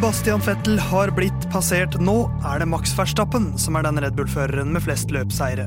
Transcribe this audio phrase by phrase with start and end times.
[0.00, 1.98] Sebastian Vettel har blitt passert.
[2.00, 2.14] Nå
[2.48, 5.66] er det Max Verstappen som er den Red Bull-føreren med flest løpseire.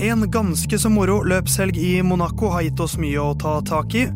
[0.00, 4.06] En ganske så moro løpshelg i Monaco har gitt oss mye å ta tak i.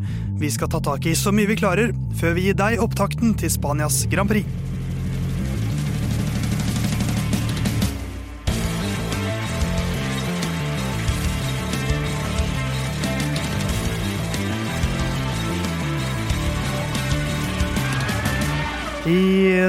[0.41, 3.53] Vi skal ta tak i så mye vi klarer, før vi gir deg opptakten til
[3.53, 4.62] Spanias Grand Prix.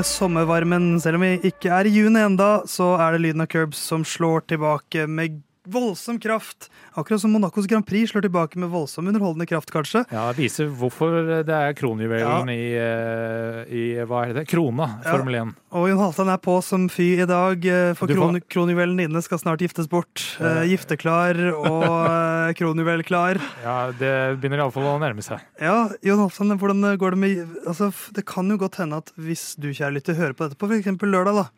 [0.02, 3.80] Sommervarmen, selv om vi ikke er i juni enda, så er det lyden av Curbs
[3.92, 6.68] som slår tilbake med voldsom kraft.
[6.94, 10.04] Akkurat som Monacos Grand Prix slår tilbake med voldsom underholdende kraft, kanskje.
[10.12, 12.52] Ja, viser hvorfor det er kronjuvelen Ja.
[12.52, 14.46] i, eh, i hva er det?
[14.48, 15.54] Krona, Formel 1.
[15.72, 19.22] Og Jon Halvdan er på som fy i dag, eh, for kron, får- kronjuvelen dine
[19.22, 20.22] skal snart giftes bort.
[20.40, 23.40] Uh, gifteklar og eh, kronjuvelklar.
[23.64, 25.40] Ja, Det begynner iallfall å nærme seg.
[25.60, 29.56] Ja, Jon Halvdan, hvordan går det med altså, Det kan jo godt hende at hvis
[29.58, 30.86] du, kjære lytter, hører på dette på f.eks.
[31.00, 31.48] lørdag, da,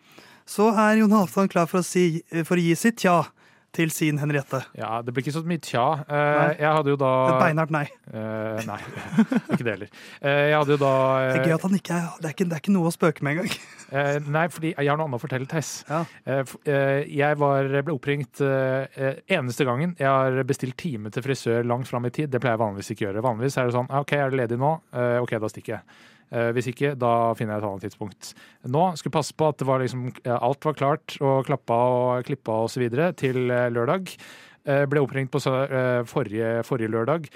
[0.46, 3.24] så er Jon Halvdan klar for å, si, for å gi sitt tja
[3.74, 4.62] til sin Henriette.
[4.78, 5.84] Ja, Det blir ikke så mye tja.
[6.08, 7.84] Eh, jeg hadde jo da Et beinhardt nei.
[8.12, 8.78] Eh, nei,
[9.52, 9.90] ikke det heller.
[10.20, 10.92] Eh, jeg hadde jo da
[11.32, 12.94] Det er gøy at han ikke er Det er ikke, det er ikke noe å
[12.94, 13.56] spøke med engang.
[14.26, 15.84] Nei, fordi jeg har noe annet å fortelle, Theis.
[15.86, 16.00] Ja.
[16.26, 19.94] Jeg var, ble oppringt eneste gangen.
[20.00, 22.32] Jeg har bestilt time til frisør langt fram i tid.
[22.32, 23.24] Det pleier jeg vanligvis ikke å gjøre.
[23.28, 24.72] Vanligvis er det sånn OK, er du ledig nå?
[25.22, 26.00] OK, da stikker jeg.
[26.34, 28.32] Eh, hvis ikke, da finner jeg et annet tidspunkt.
[28.72, 32.26] Nå skulle passe på at det var liksom, eh, alt var klart og klappa og
[32.26, 32.88] klippa osv.
[33.16, 34.16] til eh, lørdag.
[34.66, 37.28] Ble oppringt på forrige, forrige lørdag.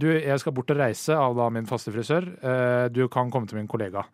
[0.00, 2.24] Du, jeg skal bort og reise av da min faste frisør.
[2.88, 4.06] Du kan komme til min kollega.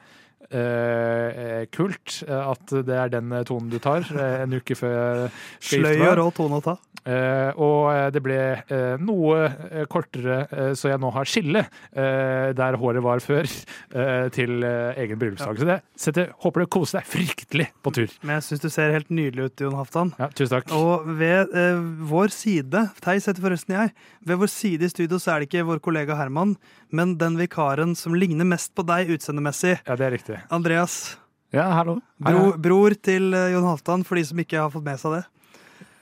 [1.71, 5.29] Kult at det er den tonen du tar en uke før
[5.63, 6.75] Sløy og rå tone å ta.
[7.05, 12.79] Eh, og eh, det ble eh, noe kortere, så jeg nå har skille eh, der
[12.81, 13.45] håret var før,
[14.01, 15.61] eh, til egen bryllupsdag.
[15.61, 18.15] Så det setter, håper du koser deg fryktelig på tur.
[18.23, 20.15] Men jeg syns du ser helt nydelig ut, Jon Haftan.
[20.21, 20.73] Ja, tusen takk.
[20.77, 23.93] Og ved eh, vår side, Theis heter forresten jeg,
[24.25, 26.57] ved vår side i studio så er det ikke vår kollega Herman,
[26.95, 29.77] men den vikaren som ligner mest på deg utseendemessig.
[29.85, 30.41] Ja, det er riktig.
[30.55, 31.19] Andreas.
[31.55, 32.01] Ja, hallo.
[32.19, 35.25] Bro, bror til Jon Halvdan, for de som ikke har fått med seg det.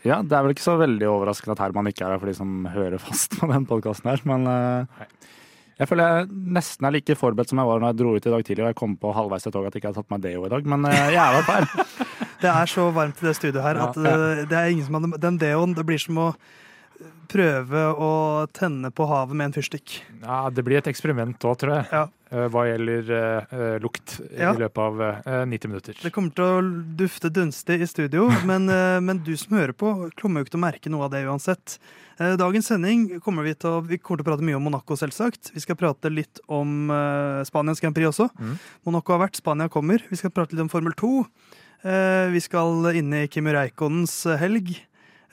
[0.07, 2.35] Ja, Det er vel ikke så veldig overraskende at Herman ikke er her for de
[2.39, 5.07] som hører fast på den podkasten her, men eh, Nei.
[5.79, 8.35] jeg føler jeg nesten er like forberedt som jeg var når jeg dro ut i
[8.35, 10.25] dag tidlig og jeg kom på halvveis til toget at jeg ikke hadde tatt meg
[10.27, 11.71] deo i dag, men eh, jeg er her.
[12.43, 15.21] Det er så varmt i det studioet her at eh, det er ingen som hadde
[15.23, 16.33] Den deoen, det blir som å
[17.33, 18.11] prøve å
[18.53, 20.01] tenne på havet med en fyrstikk.
[20.23, 22.03] Ja, det blir et eksperiment òg, tror jeg, Ja.
[22.31, 24.53] eh, hva gjelder eh, eh, lukt Ja.
[24.53, 25.95] i løpet av uh, 90 minutter.
[26.03, 26.61] Det kommer til å
[26.97, 30.61] dufte dunstig i studio, men, uh, men du som hører på, kommer jo ikke til
[30.61, 31.79] å merke noe av det uansett.
[32.21, 34.95] Eh, Dagens sending kommer vi til å, vi kommer til å prate mye om Monaco,
[35.01, 35.55] selvsagt.
[35.57, 38.29] Vi skal prate litt om eh, Spaniens Grand Prix også.
[38.39, 38.55] Mm.
[38.85, 40.05] Monaco har vært, Spania kommer.
[40.13, 41.25] Vi skal prate litt om Formel 2.
[41.83, 44.77] Eh, Vi skal inn i Kimi Reikonens helg.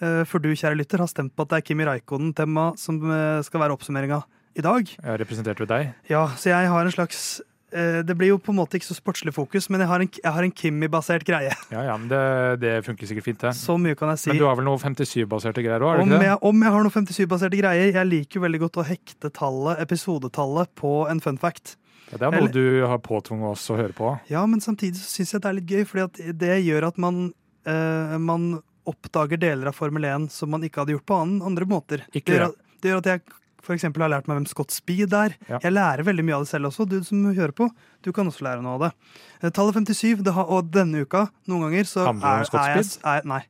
[0.01, 3.41] Eh, For du, kjære lytter, har stemt på at det er Kimi Raikonen-tema som eh,
[3.45, 4.21] skal være oppsummeringa
[4.57, 4.87] i dag.
[4.95, 5.93] Jeg har representert ved deg.
[6.09, 8.95] Ja, så jeg har en slags eh, Det blir jo på en måte ikke så
[8.97, 11.51] sportslig fokus, men jeg har en, jeg har en Kimi-basert greie.
[11.75, 12.21] Ja, ja, men det,
[12.63, 13.53] det funker sikkert fint, det.
[13.59, 14.31] Så mye kan jeg si.
[14.31, 17.59] Men du har vel noe 57-baserte greier òg, Om jeg, om jeg har noen 57-baserte
[17.59, 17.91] greier.
[17.93, 21.75] Jeg liker jo veldig godt å hekte tallet, episodetallet på en fun fact.
[22.09, 24.15] Ja, det er noe du har påtvunget oss å høre på.
[24.31, 27.27] Ja, men samtidig syns jeg det er litt gøy, fordi det gjør at man,
[27.69, 28.47] eh, man
[28.89, 32.05] oppdager deler av Formel 1 som man ikke hadde gjort på andre måter.
[32.11, 32.49] Ikke det, gjør det.
[32.49, 33.23] at, det gjør at jeg
[33.69, 35.35] for eksempel har lært meg hvem Scott Speed er.
[35.49, 35.59] Ja.
[35.61, 36.87] Jeg lærer veldig mye av det selv også.
[36.89, 37.67] Du som hører på,
[38.05, 38.91] du kan også lære noe av det.
[39.41, 42.63] Eh, Tallet 57, det har, og denne uka, noen ganger, så Handler det om Scott
[42.63, 43.05] er Speed?
[43.13, 43.41] er, Nei.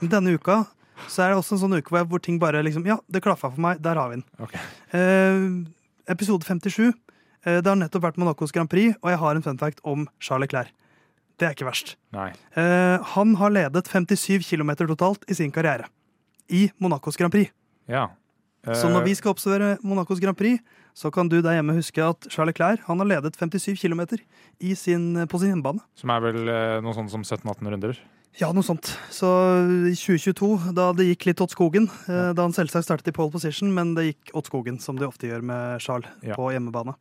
[0.00, 0.62] Men denne uka
[1.12, 3.20] så er det også en sånn uke hvor, jeg, hvor ting bare liksom Ja, det
[3.24, 3.82] klaffa for meg.
[3.84, 4.26] Der har vi den.
[4.40, 4.62] Okay.
[4.96, 5.44] Eh,
[6.14, 6.94] episode 57.
[7.44, 10.08] Eh, det har nettopp vært Monacos Grand Prix, og jeg har en fun fact om
[10.20, 10.72] Charles Leclerc.
[11.36, 11.94] Det er ikke verst.
[12.16, 12.30] Nei.
[12.56, 15.88] Eh, han har ledet 57 km totalt i sin karriere.
[16.48, 17.50] I Monacos Grand Prix.
[17.90, 18.08] Ja.
[18.66, 20.58] Så når vi skal observere Monacos Grand Prix,
[20.96, 24.00] så kan du der hjemme huske at Charles Clair han har ledet 57 km
[24.58, 25.84] i sin, på sin hjemmebane.
[25.94, 28.00] Som er vel eh, noe sånt som 17-18 runder?
[28.40, 28.90] Ja, noe sånt.
[29.12, 29.28] Så
[29.88, 33.30] i 2022, da det gikk litt åt skogen, eh, da han selvsagt startet i pole
[33.32, 36.34] position, men det gikk åt skogen, som det ofte gjør med Charles Ja.
[36.34, 36.96] på hjemmebane.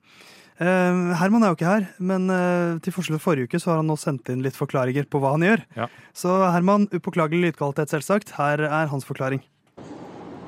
[0.56, 3.82] Eh, Herman er jo ikke her, men eh, til forskjell fra forrige uke så har
[3.82, 5.66] han nå sendt inn litt forklaringer på hva han gjør.
[5.76, 5.90] Ja.
[6.16, 9.44] Så Herman, upåklagelig lydkvalitet selvsagt, her er hans forklaring.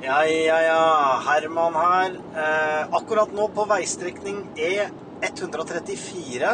[0.03, 0.83] Ja, ja, ja.
[1.25, 2.15] Herman her.
[2.39, 6.53] Eh, akkurat nå på veistrekning E134,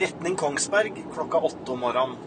[0.00, 2.18] retning Kongsberg, klokka åtte om morgenen.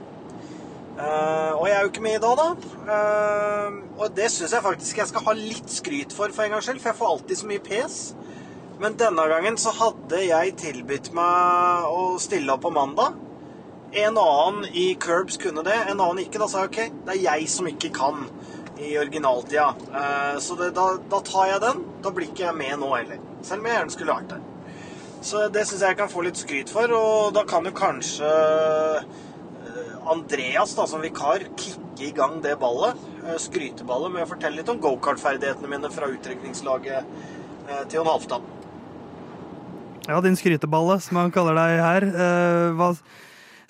[0.94, 2.50] Eh, og jeg er jo ikke med i dag, da.
[2.96, 6.70] Eh, og det syns jeg faktisk jeg skal ha litt skryt for for en gangs
[6.70, 7.98] skyld, for jeg får alltid så mye pes.
[8.82, 13.20] Men denne gangen så hadde jeg tilbudt meg å stille opp på mandag.
[13.94, 16.42] En annen i Curbs kunne det, en annen ikke.
[16.42, 18.24] Da sa jeg OK, det er jeg som ikke kan
[18.82, 19.68] i originaltida.
[19.94, 21.84] Eh, så det, da, da tar jeg den.
[22.02, 23.22] Da blir ikke jeg med nå heller.
[23.46, 24.50] Selv om jeg gjerne skulle vært der.
[25.24, 28.32] Så det syns jeg jeg kan få litt skryt for, og da kan jo kanskje
[28.34, 34.60] eh, Andreas da, som vikar kicke i gang det ballet, eh, skryteballet, med å fortelle
[34.60, 37.16] litt om gokartferdighetene mine fra utdrikningslaget
[37.88, 38.50] til Jon Halvdan.
[40.10, 42.06] Ja, din skryteballe, som han kaller deg her.
[42.12, 42.92] Eh, hva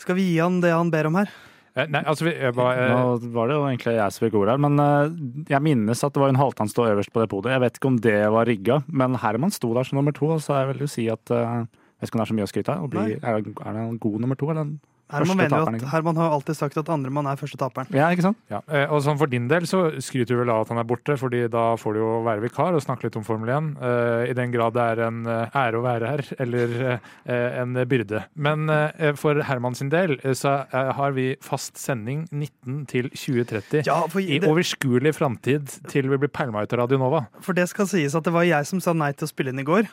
[0.02, 1.30] skal vi gi han det han ber om her?
[1.76, 4.38] Eh, Nei, altså, vi, jeg bare, eh, Nå var det jo egentlig jeg som fikk
[4.38, 5.14] ordet her, men eh,
[5.54, 7.56] jeg minnes at det var en Halvdan stå øverst på det podiet.
[7.56, 10.60] Jeg vet ikke om det var rigga, men Herman sto der som nummer to, så
[10.62, 12.52] jeg vil jo si at eh, jeg vet ikke om det er så mye å
[12.52, 12.98] skryte av.
[13.04, 14.76] Er, er det en god nummer to, eller en
[15.12, 15.76] Herman mener jo taperen?
[15.84, 15.90] at?
[15.92, 17.90] Herman har alltid sagt at andremann er første taperen.
[17.94, 18.38] Ja, ikke sant?
[18.50, 18.62] ja.
[18.72, 21.18] eh, Og sånn for din del så skryter du vel av at han er borte,
[21.20, 23.68] fordi da får du jo være vikar og snakke litt om Formel 1.
[23.84, 27.76] Uh, I den grad det er en eh, ære å være her, eller uh, en
[27.92, 28.24] byrde.
[28.36, 33.12] Men uh, for Herman sin del eh, så eh, har vi fast sending 19 til
[33.12, 33.84] 2030.
[33.86, 37.26] Ja, for I det, overskuelig framtid til vi blir pælma ut av Radio Nova.
[37.44, 39.60] for det skal sies at det var jeg som sa nei til å spille inn
[39.62, 39.86] i går.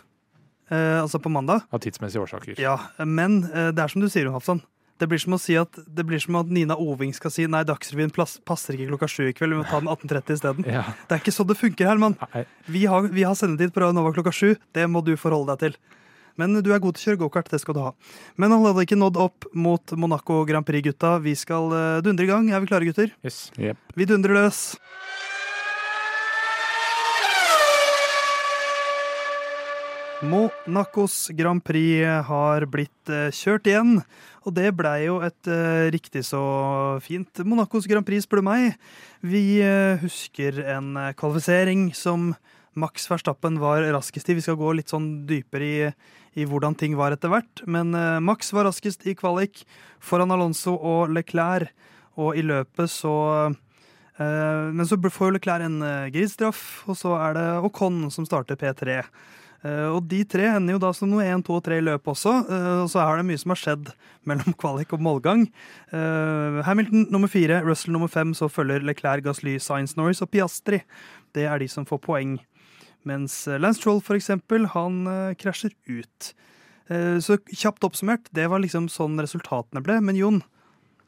[0.70, 1.64] Eh, altså på mandag.
[1.74, 2.54] Av tidsmessige årsaker.
[2.62, 4.60] Ja, men eh, det er som du sier, Hafsan.
[5.00, 7.62] Det blir som å si at, det blir som at Nina Oving skal si nei,
[7.68, 10.68] Dagsrevyen passer ikke klokka sju i kveld, vi må ta den 18.30 isteden.
[10.68, 10.84] Ja.
[11.08, 12.18] Det er ikke sånn det funker, Herman.
[12.68, 14.52] Vi har, vi har sendetid på Radio Nova klokka sju.
[14.76, 15.80] Det må du forholde deg til.
[16.40, 17.90] Men du er god til å kjøre gokart, det skal du ha.
[18.40, 21.16] Men han hadde ikke nådd opp mot Monaco Grand Prix, gutta.
[21.24, 22.48] Vi skal eh, dundre i gang.
[22.52, 23.12] Er vi klare, gutter?
[23.26, 23.48] Yes.
[23.60, 23.92] Yep.
[23.98, 24.62] Vi dundrer løs.
[30.20, 34.02] Monacos Grand Prix har blitt eh, kjørt igjen,
[34.44, 36.40] og det blei jo et eh, riktig så
[37.00, 38.76] fint Monacos Grand Prix, spør du meg.
[39.24, 42.34] Vi eh, husker en kvalifisering som
[42.76, 44.36] Max Verstappen var raskest i.
[44.36, 45.88] Vi skal gå litt sånn dypere i,
[46.36, 49.64] i hvordan ting var etter hvert, men Max var raskest i kvalik
[50.04, 51.72] foran Alonso og Leclerc,
[52.20, 53.16] og i løpet så
[54.20, 55.80] Men så får jo Leclerc en
[56.12, 59.00] gridstraff, og så er det Ocon som starter P3.
[59.60, 62.12] Eh, og de tre ender jo da som noe 1, 2 og 3 i løpet
[62.14, 63.90] også, eh, og så er det mye som har skjedd
[64.28, 65.46] mellom kvalik og målgang.
[65.92, 70.80] Eh, Hamilton nummer fire, Russell nummer fem, så følger Leclerc, Gasly, Science Norris og Piastri.
[71.36, 72.38] Det er de som får poeng.
[73.08, 75.06] Mens Lance Troll, for eksempel, han
[75.40, 76.26] krasjer ut.
[77.24, 79.96] Så kjapt oppsummert, det var liksom sånn resultatene ble.
[80.04, 80.42] Men Jon,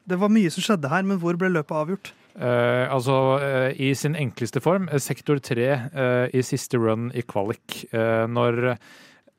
[0.09, 2.09] det var mye som skjedde her, men hvor ble løpet avgjort?
[2.33, 7.21] Eh, altså, uh, i sin enkleste form, eh, sektor tre uh, i siste run i
[7.21, 7.83] kvalik.
[7.93, 8.77] Når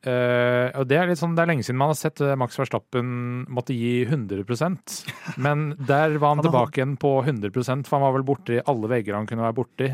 [0.05, 3.07] Og det er litt sånn, det er lenge siden man har sett Max Verstappen
[3.49, 4.99] måtte gi 100%
[5.41, 7.49] men der var han tilbake igjen på 100
[7.89, 9.89] for han var vel borti alle vegger han kunne være borti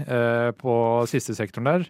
[0.58, 0.74] på
[1.06, 1.86] siste sektoren der.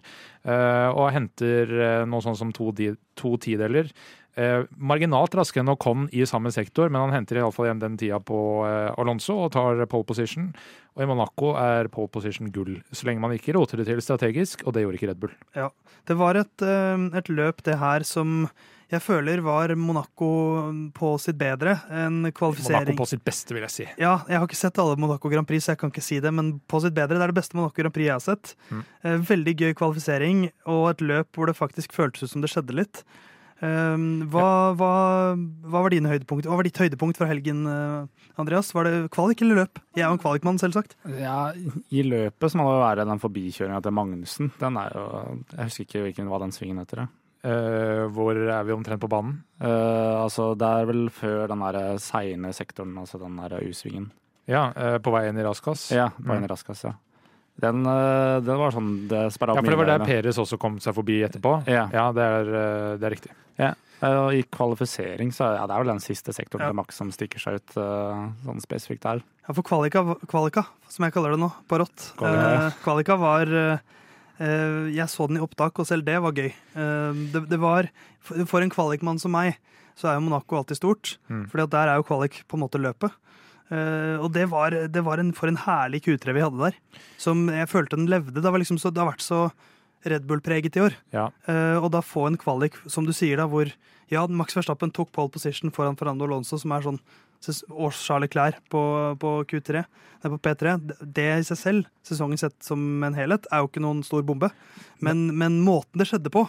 [0.93, 1.73] og henter
[2.05, 2.69] noe sånn som to,
[3.17, 3.89] to tideler.
[4.39, 8.21] Eh, marginalt raskere enn Ocon i samme sektor, men han henter iallfall igjen den tida
[8.23, 10.51] på eh, Alonso og tar pole position.
[10.95, 14.63] Og i Monaco er pole position gull, så lenge man ikke roter det til strategisk,
[14.65, 15.35] og det gjorde ikke Red Bull.
[15.55, 15.67] Ja,
[16.07, 18.47] det var et, eh, et løp det her som
[18.91, 20.27] jeg føler var Monaco
[20.91, 21.77] på sitt bedre.
[21.95, 23.85] En Monaco på sitt beste, vil jeg si.
[24.01, 26.33] Ja, jeg har ikke sett alle Monaco Grand Prix, så jeg kan ikke si det,
[26.35, 27.15] men på sitt bedre.
[27.15, 28.55] Det er det beste Monaco Grand Prix jeg har sett.
[28.67, 28.83] Mm.
[29.03, 32.75] Eh, Veldig gøy kvalifisering, og et løp hvor det faktisk føltes ut som det skjedde
[32.81, 33.03] litt.
[33.61, 34.91] Um, hva, hva,
[35.37, 35.93] hva var?
[35.93, 38.71] Hva var ditt høydepunkt fra helgen, eh, Andreas?
[38.73, 39.81] Var det kvalik eller løp?
[39.93, 40.95] Jeg er jo en kvalikmann, selvsagt.
[41.19, 44.49] Ja, I løpet så må det være den forbikjøringa til Magnussen.
[44.61, 45.05] Den er jo
[45.51, 47.05] Jeg husker ikke hvilken, hva den svingen heter.
[47.41, 49.43] Eh, hvor er vi omtrent på banen?
[49.61, 54.11] Uh, altså, det er vel før den der seine sektoren, altså den der U-svingen.
[54.49, 55.89] Ja, uh, på vei inn i raskas.
[55.93, 56.97] Ja, på vei inn i raskas, ja.
[57.61, 60.05] Den, eh, den var sånn Det sperra Ja, for det var der.
[60.07, 61.59] Peres også kom seg forbi etterpå.
[61.69, 61.85] Ja.
[62.15, 63.31] det, er, eh, det er riktig.
[63.61, 63.73] Ja.
[64.01, 66.69] Og i kvalifisering så ja, det er vel den siste sektoren Ja.
[66.71, 69.21] til Max som stikker seg ut eh, sånn spesifikt der.
[69.45, 72.07] Ja, for kvalika, kvalika, som jeg kaller det nå, på rått.
[72.17, 72.53] Kvalika.
[72.65, 73.77] Eh, kvalika var eh,
[74.89, 76.49] Jeg så den i opptak, og selv det var gøy.
[76.49, 77.91] Eh, det, det var
[78.25, 79.57] For for en kvalikmann som meg,
[79.97, 81.17] så er jo Monaco alltid stort.
[81.29, 81.45] Mm.
[81.51, 83.13] For der er jo kvalik på en måte løpet.
[83.71, 86.79] Eh, og det var, det var en, for en herlig Q3 vi hadde der.
[87.21, 88.35] Som jeg følte den levde.
[88.41, 89.45] Det, var liksom så, det har vært så
[90.11, 90.95] Red Bull-preget i år.
[91.13, 91.29] Ja.
[91.47, 93.69] Eh, og da få en kvalik, som du sier da, hvor
[94.11, 96.97] ja, Max Verstappen tok pole position foran Fernando Alonso, som er sånn
[97.41, 97.63] ses-
[98.33, 98.81] klær på,
[99.21, 100.73] på Q3, nei, på P3.
[100.89, 104.25] Det, det i seg selv, sesongen sett som en helhet, er jo ikke noen stor
[104.27, 104.49] bombe.
[104.99, 106.43] Men, men måten det skjedde på,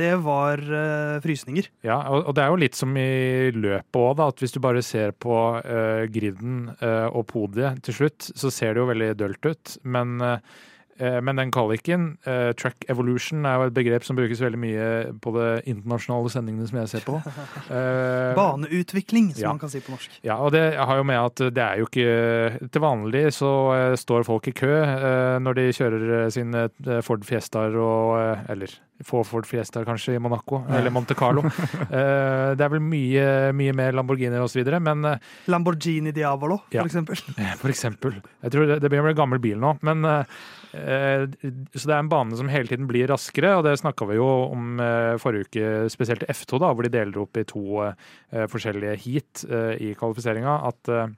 [0.00, 1.70] det var uh, frysninger.
[1.86, 4.84] Ja, og, og det er jo litt som i løpet òg, at hvis du bare
[4.84, 9.52] ser på uh, griden uh, og podiet til slutt, så ser det jo veldig dølt
[9.52, 9.76] ut.
[9.88, 14.40] Men eh, Eh, Men den kvaliken, eh, track evolution, er jo et begrep som brukes
[14.40, 14.86] veldig mye
[15.22, 17.18] på de internasjonale sendingene som jeg ser på.
[17.66, 19.48] Eh, Baneutvikling, som ja.
[19.50, 20.18] man kan si på norsk.
[20.24, 23.96] Ja, og det har jo med at det er jo ikke Til vanlig så eh,
[23.98, 28.76] står folk i kø eh, når de kjører sine eh, Ford Fiestaer og eh, Eller
[29.04, 31.42] få Ford Fiestaer kanskje i Monaco, eller Monte Carlo.
[31.86, 33.24] Eh, det er vel mye,
[33.56, 35.20] mye mer Lamborghinier osv., men eh,
[35.52, 36.82] Lamborghini Diavolo, Ja.
[36.82, 37.20] for eksempel.
[37.60, 38.16] for eksempel.
[38.42, 42.00] Jeg tror det, det blir en gammel bil nå, men eh, eh, Så det er
[42.00, 45.48] en bane som hele tiden blir raskere, og det snakka vi jo om eh, forrige
[45.48, 49.72] uke, spesielt i F2, da, hvor de deler opp i to eh, forskjellige heat eh,
[49.88, 50.58] i kvalifiseringa.
[50.70, 51.14] At eh,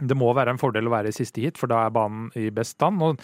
[0.00, 2.48] det må være en fordel å være i siste heat, for da er banen i
[2.54, 3.02] best stand.
[3.04, 3.20] Og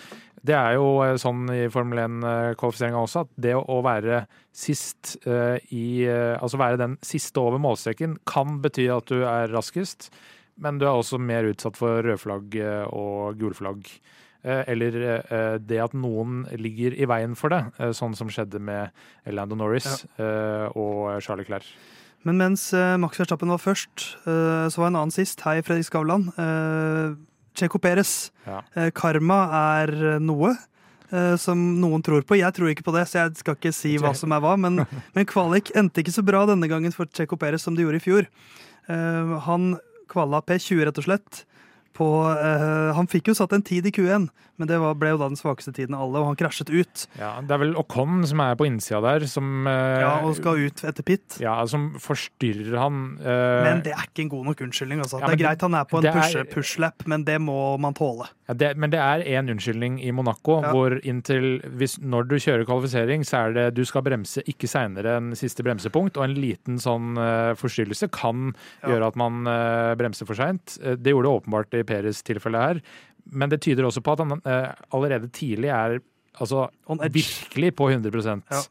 [0.46, 4.24] det er jo eh, sånn i Formel 1-kvalifiseringa også, at det å være
[4.56, 9.52] sist eh, i eh, Altså være den siste over målstreken kan bety at du er
[9.54, 10.10] raskest,
[10.60, 13.88] men du er også mer utsatt for rødflagg eh, og gulflagg.
[14.46, 18.60] Eh, Eller eh, det at noen ligger i veien for det, eh, sånn som skjedde
[18.62, 18.94] med
[19.34, 21.66] Lando Norris eh, og Charlie Clair.
[22.26, 25.42] Men mens eh, Max Verstappen var først, eh, så var en annen sist.
[25.46, 26.30] Hei, Fredrik Skavlan.
[27.56, 28.30] Checo Perez.
[28.46, 28.60] Ja.
[28.76, 29.38] Eh, karma
[29.80, 30.52] er eh, noe
[31.10, 32.38] eh, som noen tror på.
[32.38, 34.54] Jeg tror ikke på det, så jeg skal ikke si hva som er hva.
[34.60, 34.84] Men,
[35.16, 38.06] men kvalik endte ikke så bra denne gangen for Checo Perez som det gjorde i
[38.06, 38.30] fjor.
[38.92, 39.74] Eh, han
[40.12, 41.44] kvala P20, rett og slett.
[41.96, 45.18] På, eh, han fikk jo satt en tid i Q1, men det var, ble jo
[45.20, 47.06] da den svakeste tiden av alle, og han krasjet ut.
[47.20, 50.62] Ja, det er vel Ocon som er på innsida der, som eh, Ja, og skal
[50.66, 51.38] ut etter pit.
[51.42, 53.18] ja, som forstyrrer han.
[53.20, 55.00] eh, Men det er ikke en god nok unnskyldning.
[55.04, 55.20] Altså.
[55.20, 56.08] Ja, det er greit han er på en
[56.52, 58.28] push-lap, push- men det må man tåle.
[58.48, 60.70] Ja, det, men det er én unnskyldning i Monaco, Ja.
[60.72, 65.16] hvor inntil hvis, Når du kjører kvalifisering, så er det du skal bremse ikke seinere
[65.18, 68.54] enn siste bremsepunkt, og en liten sånn eh, forstyrrelse kan
[68.86, 70.78] gjøre at man eh, bremser for seint.
[70.82, 72.80] Eh, det gjorde det åpenbart i Peres tilfelle her,
[73.32, 75.98] men det tyder også på at han eh, allerede tidlig er
[76.40, 76.68] altså,
[77.10, 78.66] virkelig på 100 Ja.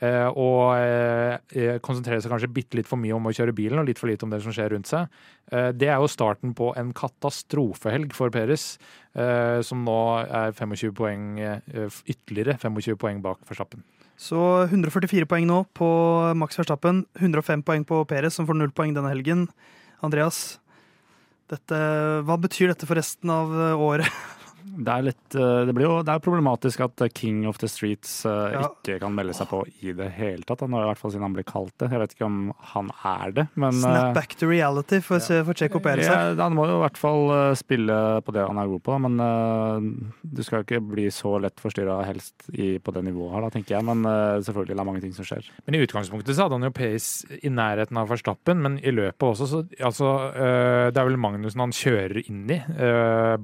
[0.00, 3.84] Uh, og uh, konsentrerer seg kanskje bitte litt for mye om å kjøre bilen og
[3.84, 5.10] litt for lite om det som skjer rundt seg.
[5.52, 8.78] Uh, det er jo starten på en katastrofehelg for Peres,
[9.66, 11.24] som nå er 25 poeng,
[12.06, 13.82] ytterligere 25 poeng bak Verstappen.
[14.20, 14.38] Så
[14.68, 15.88] 144 poeng nå på
[16.38, 17.02] Max Verstappen.
[17.18, 19.48] 105 poeng på Peres, som får null poeng denne helgen.
[20.06, 20.59] Andreas,
[21.50, 21.80] dette,
[22.26, 24.20] hva betyr dette for resten av eh, året?
[24.64, 28.24] Det er litt eh, Det blir jo det er problematisk at King of the Streets
[28.28, 28.66] eh, Ja.
[28.70, 30.62] ikke kan melde seg på i det hele tatt.
[30.64, 31.90] Han har i hvert fall siden han ble kalt det.
[31.92, 32.38] Jeg vet ikke om
[32.72, 36.08] han er det, men eh, Snap back to reality for, for Checo Perez.
[36.08, 39.18] ja, han må jo i hvert fall spille på det han er god på, men
[40.22, 43.50] du skal jo ikke bli så lett forstyrra helst i, på det nivået her, da,
[43.54, 43.86] tenker jeg.
[43.86, 44.04] Men
[44.44, 45.48] selvfølgelig det er mange ting som skjer.
[45.66, 49.26] Men i utgangspunktet så hadde han jo pace i nærheten av Verstappen, men i løpet
[49.30, 50.10] også, så altså,
[50.90, 52.60] Det er vel Magnussen han kjører inn i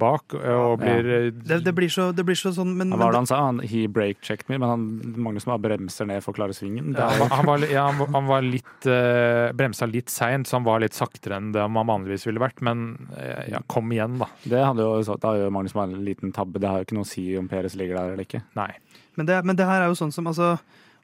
[0.01, 3.21] bak, og blir Det, det, blir så, det blir så sånn men, Hva var det
[3.23, 3.39] han sa?
[3.49, 4.87] Han, he brake-checked me, men han,
[5.27, 6.93] mange som bare bremser ned for å klare svingen.
[6.97, 10.49] Ja, han, var- han, var, ja, han var- han var litt uh, bremsa litt seint,
[10.51, 12.61] så han var litt saktere enn det man vanligvis ville vært.
[12.67, 12.87] Men
[13.17, 14.29] eh, ja, kom igjen, da.
[14.45, 16.59] det hadde jo, så- da gjør Magnus bare en liten tabbe.
[16.63, 18.43] Det har jo ikke noe å si om Peres ligger der eller ikke.
[18.59, 18.71] Nei.
[19.17, 20.57] men, det, men det her er jo sånn som altså,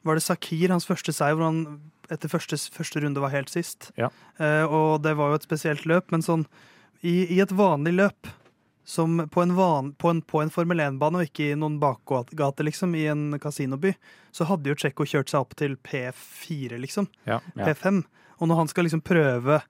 [0.03, 1.79] Var det Sakir, hans første seier, hvor han
[2.11, 3.91] etter første, første runde var helt sist?
[3.97, 4.09] Ja.
[4.41, 6.43] Uh, og det var jo et spesielt løp, men sånn
[7.03, 8.27] i, i et vanlig løp
[8.83, 12.65] som på en, van, på en, på en Formel 1-bane og ikke i noen bakgate,
[12.67, 13.93] liksom, i en kasinoby,
[14.35, 17.07] så hadde jo Tsjekko kjørt seg opp til P4, liksom.
[17.29, 17.39] Ja.
[17.55, 17.69] Ja.
[17.69, 18.03] P5.
[18.41, 19.61] Og når han skal liksom prøve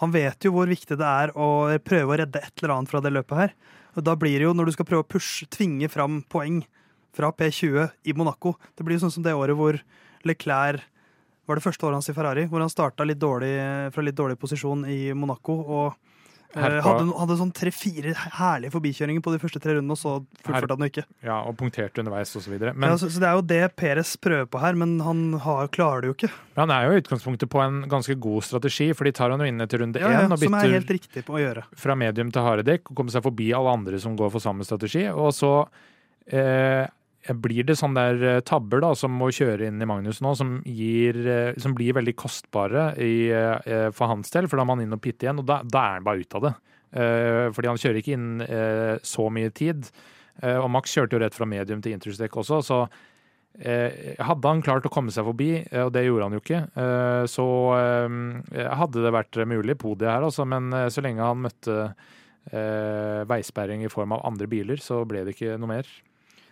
[0.00, 3.00] Han vet jo hvor viktig det er å prøve å redde et eller annet fra
[3.00, 3.52] det løpet her.
[3.96, 6.58] Og da blir det jo, når du skal prøve å pushe, tvinge fram poeng
[7.16, 9.78] fra P20 i Monaco Det blir jo sånn som det året hvor
[10.28, 10.84] Leclerc
[11.46, 13.54] var det første året hans i Ferrari, hvor han starta litt dårlig,
[13.94, 15.54] fra litt dårlig posisjon i Monaco.
[15.62, 16.15] og
[16.54, 16.82] Herpa.
[16.86, 20.12] hadde, hadde sånn tre-fire herlige forbikjøringer på de første tre rundene, og så
[20.46, 21.04] fullførte han ikke.
[21.26, 22.54] Ja, og punkterte underveis osv.
[22.70, 25.68] Men Ja, så, så det er jo det Peres prøver på her, men han har,
[25.74, 26.32] klarer det jo ikke.
[26.56, 29.50] han er jo i utgangspunktet på en ganske god strategi, for de tar han jo
[29.50, 32.90] inn etter runde Ja, ja, én og som er bytter fra medium til harde dekk
[32.92, 35.06] og kommer seg forbi alle andre som går for samme strategi.
[35.12, 35.52] Og så
[36.30, 36.86] eh,
[37.34, 40.58] blir det sånne der eh, tabber da, som å kjøre inn i Magnus nå, som,
[40.68, 44.84] gir, eh, som blir veldig kostbare i, eh, for hans del, for da må han
[44.84, 46.56] inn og pitte igjen, og da, da er han bare ute av det.
[46.96, 48.28] Fordi han kjører ikke inn
[49.04, 49.88] så mye tid.
[50.46, 52.78] Og Max kjørte jo rett fra medium til interstek også, så
[53.58, 55.50] hadde han klart å komme seg forbi,
[55.82, 56.62] og det gjorde han jo ikke,
[57.28, 57.46] så
[58.80, 60.46] hadde det vært mulig podiet her, altså.
[60.48, 61.90] Men så lenge han møtte
[63.28, 65.90] veisperring i form av andre biler, så ble det ikke noe mer.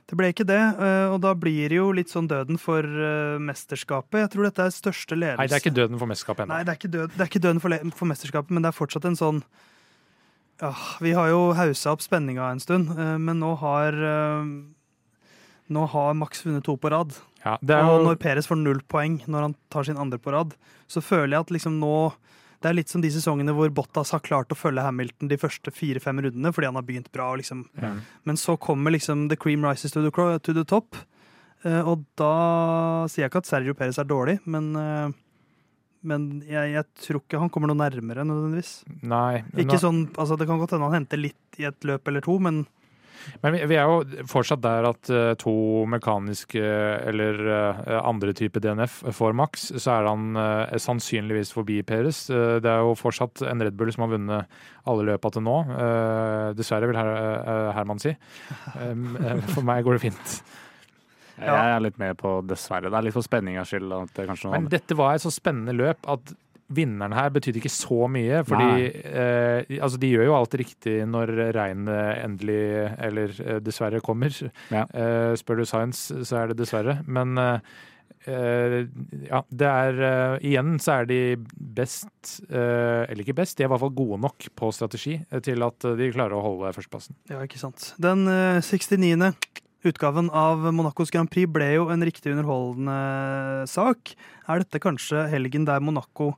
[0.05, 3.39] Det ble ikke det, eh, og da blir det jo litt sånn døden for eh,
[3.41, 4.19] mesterskapet.
[4.21, 5.41] Jeg tror dette er største ledelse.
[5.41, 7.45] Nei, det er ikke døden for mesterskapet Nei, det er ikke, død, det er ikke
[7.47, 9.41] døden for, for mesterskapet, men det er fortsatt en sånn
[10.61, 13.97] ja, Vi har jo haussa opp spenninga en stund, eh, men nå har
[15.73, 17.15] Nå har Max vunnet to på rad.
[17.41, 20.53] Ja, er Og når Peres får null poeng når han tar sin andre på rad,
[20.85, 21.97] så føler jeg at liksom nå
[22.65, 25.69] Det er litt som de sesongene hvor Bottas har klart å følge Hamilton de første
[25.75, 27.27] fire-fem rundene fordi han har begynt bra.
[27.37, 27.67] Liksom.
[27.77, 27.99] Mm.
[28.25, 30.97] Men så kommer liksom the cream rises to the, to the top.
[31.65, 32.31] Uh, og da
[33.13, 35.13] sier jeg ikke at Sergio Perez er dårlig, men, uh,
[36.05, 38.73] men jeg, jeg tror ikke han kommer noe nærmere nødvendigvis.
[39.05, 39.43] Nei.
[39.57, 42.25] Ikke nå- sånn, altså Det kan godt hende han henter litt i et løp eller
[42.25, 42.65] to, men
[43.43, 45.55] Men vi, er jo fortsatt der at eh, to
[45.91, 52.25] mekaniske eller eh, andre typer DNF får maks, så er han eh, sannsynligvis forbi Peres.
[52.33, 54.59] Eh, det er jo fortsatt en Red Bull som har vunnet
[54.91, 55.57] alle løpa til nå.
[55.77, 58.15] Eh, dessverre, vil her, eh, Herman si.
[58.15, 60.37] Eh, for meg går det fint.
[61.35, 62.91] Jeg er litt med på dessverre.
[62.93, 63.91] Det er litt for spenningas skyld.
[64.15, 66.35] Det Men dette var et så spennende løp at
[66.73, 68.43] vinneren her betydde ikke så mye.
[68.49, 72.61] Fordi eh, altså de gjør jo alt riktig når regnet endelig,
[73.09, 74.33] eller eh, dessverre, kommer.
[74.73, 74.87] Ja.
[74.89, 76.99] Eh, spør du Science, så er det dessverre.
[77.05, 77.75] Men eh,
[78.31, 78.79] eh,
[79.29, 81.19] ja, det er eh, Igjen så er de
[81.55, 85.67] best, eh, eller ikke best, de er i hvert fall gode nok på strategi til
[85.67, 87.19] at de klarer å holde førsteplassen.
[87.33, 87.93] ja, ikke sant.
[88.03, 89.35] Den eh, 69.
[89.85, 94.15] utgaven av Monacos Grand Prix ble jo en riktig underholdende sak.
[94.49, 96.33] Er dette kanskje helgen der Monaco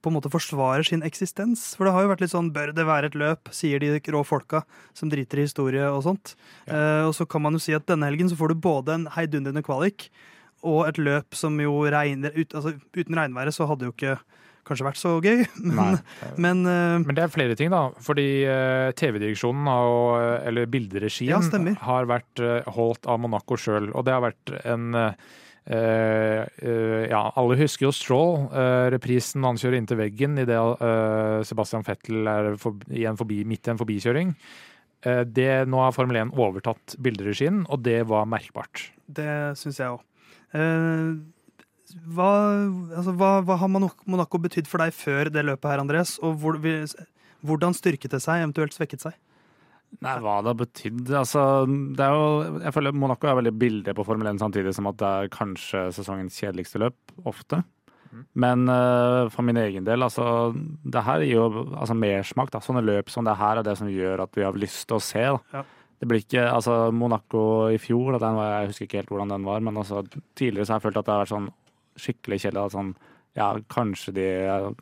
[0.00, 1.70] på en måte forsvarer sin eksistens?
[1.76, 4.22] For det har jo vært litt sånn bør det være et løp, sier de rå
[4.26, 4.64] folka
[4.96, 6.34] som driter i historie og sånt.
[6.66, 9.08] Eh, og så kan man jo si at denne helgen så får du både en
[9.16, 10.08] heidundrende kvalik
[10.66, 14.18] og et løp som jo regner ut, altså, Uten regnværet så hadde jo ikke
[14.68, 16.32] kanskje vært så gøy, men, Nei.
[16.36, 17.86] men uh, Men det er flere ting, da.
[18.04, 19.70] Fordi uh, TV-direksjonen,
[20.46, 22.44] eller bilderegien, Ja, har vært
[22.76, 23.88] holdt av Monaco sjøl.
[23.96, 24.92] Og det har vært en
[25.76, 28.48] eh, Ja, alle husker jo Stroll.
[28.52, 33.42] Uh, reprisen han kjører inntil veggen idet uh, Sebastian Fettel er for, i en forbi,
[33.48, 34.34] midt i en forbikjøring.
[35.00, 38.90] Det, nå har Formel 1 overtatt bilderegien, og det var merkbart.
[39.08, 40.02] Det syns jeg òg.
[42.04, 42.26] hva,
[42.98, 46.18] altså, hva, hva har Monaco betydd for deg før det løpet her, Andres?
[46.20, 46.60] Og hvor,
[47.40, 49.16] hvordan styrket det seg, eventuelt svekket seg?
[50.00, 53.94] Nei, hva det har betydd altså, det er jo, Jeg føler Monaco er veldig billig
[53.98, 57.58] på Formel 1 samtidig som at det er kanskje sesongens kjedeligste løp, ofte.
[58.34, 61.44] Men uh, for min egen del, altså Det her gir jo
[61.78, 62.54] altså, mersmak.
[62.64, 65.04] Sånne løp som det her er det som gjør at vi har lyst til å
[65.04, 65.26] se.
[65.54, 65.62] Ja.
[66.00, 69.34] Det blir ikke, altså Monaco i fjor, da, den var, jeg husker ikke helt hvordan
[69.34, 70.00] den var, men altså,
[70.38, 71.50] tidligere så har jeg følt at det har vært sånn
[72.00, 72.62] skikkelig kjedelig.
[72.72, 72.94] Sånn,
[73.36, 74.26] ja, kanskje de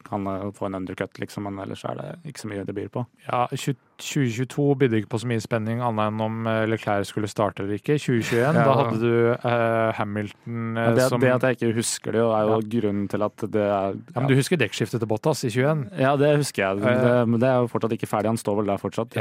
[0.06, 2.92] kan eh, få en undercut, liksom, men ellers er det ikke så mye det byr
[2.94, 3.02] på.
[3.26, 7.28] Ja, 20 2022 bydde ikke på så mye spenning, annet enn om eh, Leclerc skulle
[7.30, 7.96] starte eller ikke.
[7.98, 8.52] 2021, Ja.
[8.54, 12.22] da hadde du uh, Hamilton eh, Men det, som det at jeg ikke husker det,
[12.22, 15.50] er jo grunnen til at det er Ja, men Du husker dekkskiftet til Bottas i
[15.50, 15.84] 21?
[15.98, 16.82] Ja, det husker jeg.
[16.84, 18.30] Det, men det er jo fortsatt ikke ferdig.
[18.32, 19.16] Han står vel der fortsatt?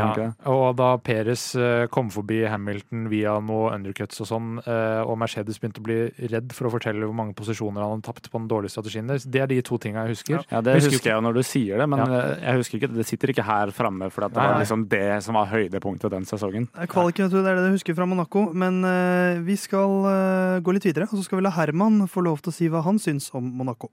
[0.48, 5.82] og da Perez eh, kom forbi Hamilton via noe undercuts og sånn, og Mercedes begynte
[5.82, 5.98] å bli
[6.32, 9.26] redd for å fortelle hvor mange posisjoner han hadde tapt på den dårlige strategien deres,
[9.28, 10.44] det er de to tinga jeg husker.
[10.52, 12.22] Ja, Det Husker husker jeg jo når du sier det, men Ja.
[12.42, 14.60] jeg husker ikke, det sitter ikke her framme, for at det var.
[14.68, 16.68] Liksom det som var høydepunktet den sesongen.
[16.92, 18.50] Kvaliken, det er det du husker fra Monaco.
[18.52, 22.26] Men uh, vi skal uh, gå litt videre, og så skal vi la Herman få
[22.26, 23.92] lov til å si hva han syns om Monaco.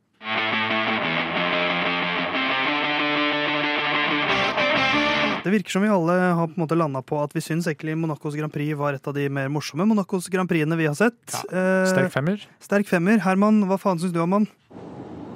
[5.45, 7.99] Det virker som vi alle har på en måte landa på at vi syns egentlig
[8.01, 11.21] Monacos Grand Prix var et av de mer morsomme Monacos Grand Prixene vi har sett.
[11.53, 11.85] Ja.
[11.91, 12.47] Sterk femmer.
[12.65, 13.21] sterk femmer.
[13.21, 14.49] Herman, hva faen syns du om han?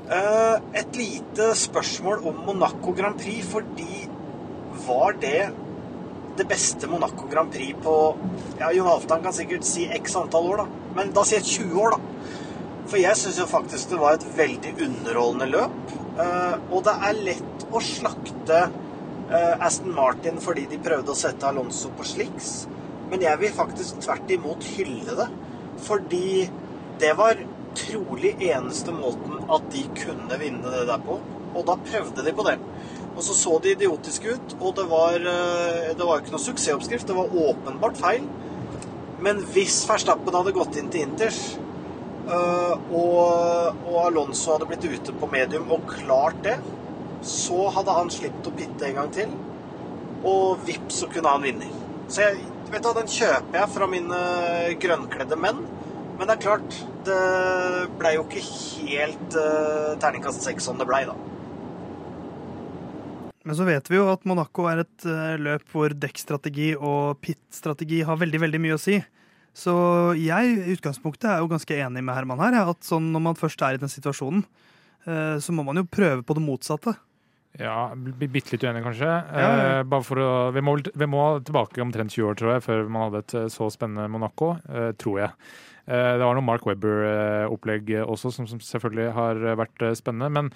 [0.08, 4.07] Eh, et lite spørsmål om Monaco Grand Prix, fordi
[4.88, 5.48] var det
[6.38, 7.94] det beste Monaco Grand Prix på
[8.58, 10.66] Ja, Jon Halvdan kan sikkert si x antall år, da.
[10.96, 12.28] Men da sier jeg 20 år, da.
[12.88, 15.94] For jeg syns jo faktisk det var et veldig underholdende løp.
[16.18, 21.50] eh, og det er lett å slakte eh, Aston Martin fordi de prøvde å sette
[21.50, 22.52] Alonso på sliks.
[23.10, 25.28] Men jeg vil faktisk tvert imot hylle det.
[25.84, 26.48] Fordi
[26.98, 27.38] det var
[27.78, 31.20] trolig eneste måten at de kunne vinne det der på.
[31.54, 32.56] Og da prøvde de på det.
[33.18, 37.08] Og så så de idiotiske ut, og det var, eh, det var ikke noe suksessoppskrift.
[37.08, 38.28] Det var åpenbart feil.
[39.18, 41.58] Men hvis Verstappen hadde gått inn til Inters,
[42.30, 46.60] eh, og, og Alonso hadde blitt ute på medium og klart det,
[47.26, 49.32] så hadde han sluppet å pitte en gang til.
[50.22, 51.72] Og vips, så kunne han vinne.
[52.06, 54.20] Så jeg, vet du, den kjøper jeg fra mine
[54.78, 55.64] grønnkledde menn.
[56.20, 57.18] Men det er klart, det
[57.98, 61.14] blei jo ikke helt uh, terningkast seks som det blei, da.
[63.48, 68.02] Men så vet vi jo at Monaco er et eh, løp hvor dekkstrategi og pit-strategi
[68.04, 68.98] har veldig veldig mye å si.
[69.56, 69.72] Så
[70.20, 72.60] jeg i utgangspunktet er jo ganske enig med Herman her.
[72.68, 74.44] At sånn når man først er i den situasjonen,
[75.08, 76.94] eh, så må man jo prøve på det motsatte.
[77.58, 79.08] Ja, bitte litt uenig, kanskje.
[79.08, 79.48] Ja.
[79.80, 83.24] Eh, å, vi, må, vi må tilbake omtrent 20 år, tror jeg, før man hadde
[83.24, 84.52] et eh, så spennende Monaco.
[84.68, 85.32] eh, tror jeg.
[85.88, 90.30] Eh, det var noe Mark Webber-opplegg også, som, som selvfølgelig har vært spennende.
[90.36, 90.52] Men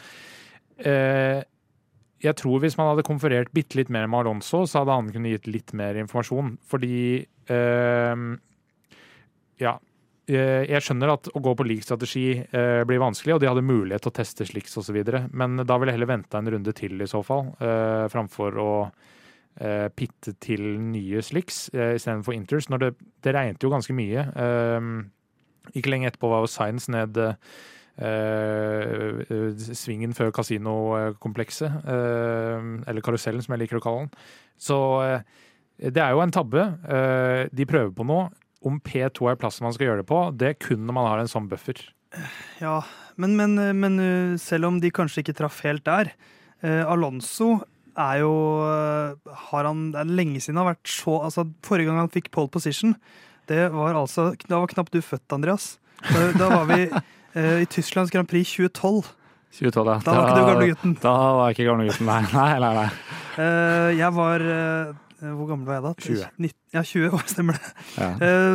[2.23, 5.35] jeg tror hvis man hadde konferert bitte litt mer med Alonso, så hadde han kunnet
[5.37, 6.57] gitt litt mer informasjon.
[6.71, 8.17] Fordi eh,
[9.63, 9.73] Ja.
[10.29, 13.67] eh, Jeg skjønner at å gå på lik strategi eh, blir vanskelig, og de hadde
[13.67, 15.01] mulighet til å teste sliks osv.
[15.33, 18.73] Men da ville jeg heller vente en runde til i så fall, eh, framfor å
[19.53, 22.71] pitte til nye slicks eh, istedenfor inters.
[22.73, 22.89] Når det,
[23.21, 24.23] det regnet jo ganske mye.
[24.33, 24.81] Eh,
[25.77, 27.21] ikke lenge etterpå var jo Science ned
[29.77, 31.71] svingen før kasinokomplekset.
[31.85, 34.15] eh, eller karusellen, som jeg liker å kalle den.
[34.59, 35.21] Så eh,
[35.91, 36.79] det er jo en tabbe.
[36.89, 38.31] Eh, de prøver på noe.
[38.63, 41.31] Om P2 er plassen man skal gjøre det på, det kun når man har en
[41.31, 41.81] sånn buffer.
[42.61, 42.83] Ja,
[43.17, 46.11] men, men, men selv om de kanskje ikke traff helt der
[46.63, 47.65] Alonso
[47.97, 48.35] er jo
[49.49, 52.31] har han, Det er lenge siden han har vært så altså, Forrige gang han fikk
[52.31, 52.95] pole position,
[53.51, 55.81] det var altså Da var knapt du født, Andreas.
[56.05, 56.87] Da, da var vi
[57.37, 59.13] i Tysklands Grand Prix 2012.
[59.53, 59.99] 2012, ja.
[60.01, 60.93] Da var ikke du gamlegutten.
[61.03, 62.21] Da var jeg ikke gamlegutten, nei.
[62.33, 62.89] nei, nei, nei.
[63.37, 64.93] Uh, jeg var uh,
[65.23, 65.93] Hvor gammel var jeg da?
[66.07, 66.31] 20.
[66.47, 67.75] 19, ja, 20 år, stemmer det.
[67.99, 68.09] Ja.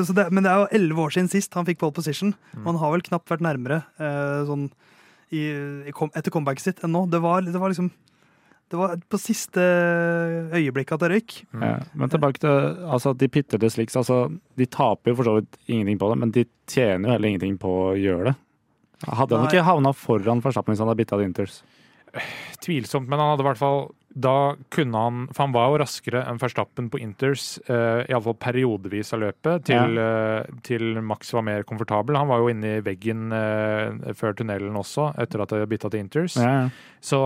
[0.07, 0.27] Så det.
[0.33, 2.33] Men det er jo 11 år siden sist han fikk pole position.
[2.55, 2.63] Mm.
[2.63, 3.83] Og han har vel knapt vært nærmere
[4.49, 4.67] sånn
[5.29, 5.45] i,
[5.87, 7.05] i, etter comebacket sitt enn nå.
[7.11, 7.91] Det var, det var liksom
[8.67, 9.63] Det var på siste
[10.57, 11.37] øyeblikk at det røyk.
[11.53, 11.61] Mm.
[11.63, 13.95] Ja, men tilbake til altså, de pittete slikt.
[13.95, 14.25] Altså,
[14.59, 17.55] de taper jo for så vidt ingenting på det, men de tjener jo heller ingenting
[17.61, 18.35] på å gjøre det.
[19.05, 19.53] Hadde han Nei.
[19.53, 21.61] ikke havna foran Verstappen hvis han hadde bytta inters?
[22.63, 23.81] Tvilsomt, men han hadde i hvert fall
[24.17, 29.13] da kunne han For han var jo raskere enn Verstappen på Inters, uh, iallfall periodevis
[29.13, 32.17] av løpet, til, eh, til Max var mer komfortabel.
[32.17, 36.01] Han var jo inne i veggen uh, før tunnelen også, etter at det bytta til
[36.01, 36.39] Inters.
[36.41, 36.97] Ja, ja.
[36.97, 37.21] Så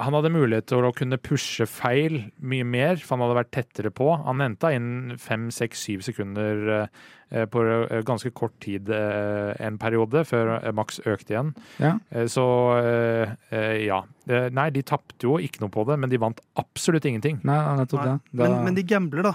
[0.00, 3.92] han hadde mulighet til å kunne pushe feil mye mer, for han hadde vært tettere
[3.94, 4.08] på.
[4.26, 9.76] Han henta inn fem, seks, syv sekunder eh, på eh, ganske kort tid eh, en
[9.80, 11.52] periode, før eh, Max økte igjen.
[11.82, 11.92] Ja.
[12.10, 12.44] Eh, Så
[12.80, 14.00] eh, eh, ja.
[14.26, 17.38] Eh, Nei, de tapte jo ikke noe på det, men de vant absolutt ingenting.
[17.46, 18.18] Nei, nettopp det.
[18.32, 19.34] Da, Men, men de gambler, da.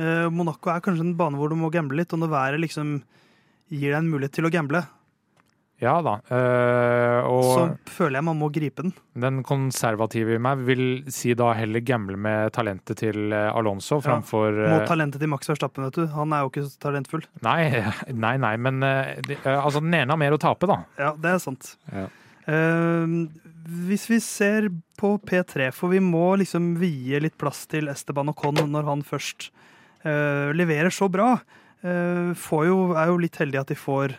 [0.00, 2.98] Eh, Monaco er kanskje en bane hvor du må gamble litt, og når været liksom
[3.70, 4.80] gir deg en mulighet til å gamble,
[5.80, 6.18] Ja da.
[6.28, 8.92] eh, så føler jeg man må gripe den.
[9.16, 14.52] den konservative i meg vil si da heller gamble med talentet til eh, Alonso framfor
[14.60, 16.06] Må eh, talentet til Max Verstappen, vet du.
[16.12, 17.24] Han er jo ikke så talentfull.
[17.46, 17.60] Nei,
[18.26, 18.80] nei, nei, men
[19.26, 20.82] de- altså den ene har mer å tape, da.
[21.00, 21.74] Ja, det er sant.
[21.94, 22.08] Ja.
[22.50, 23.28] Uh,
[23.86, 28.58] hvis vi ser på P3, for vi må liksom vie litt plass til Esteban Ocon
[28.72, 29.50] når han først
[30.04, 31.36] uh, leverer så bra.
[31.84, 34.16] Uh, får jo, er jo litt heldig at de får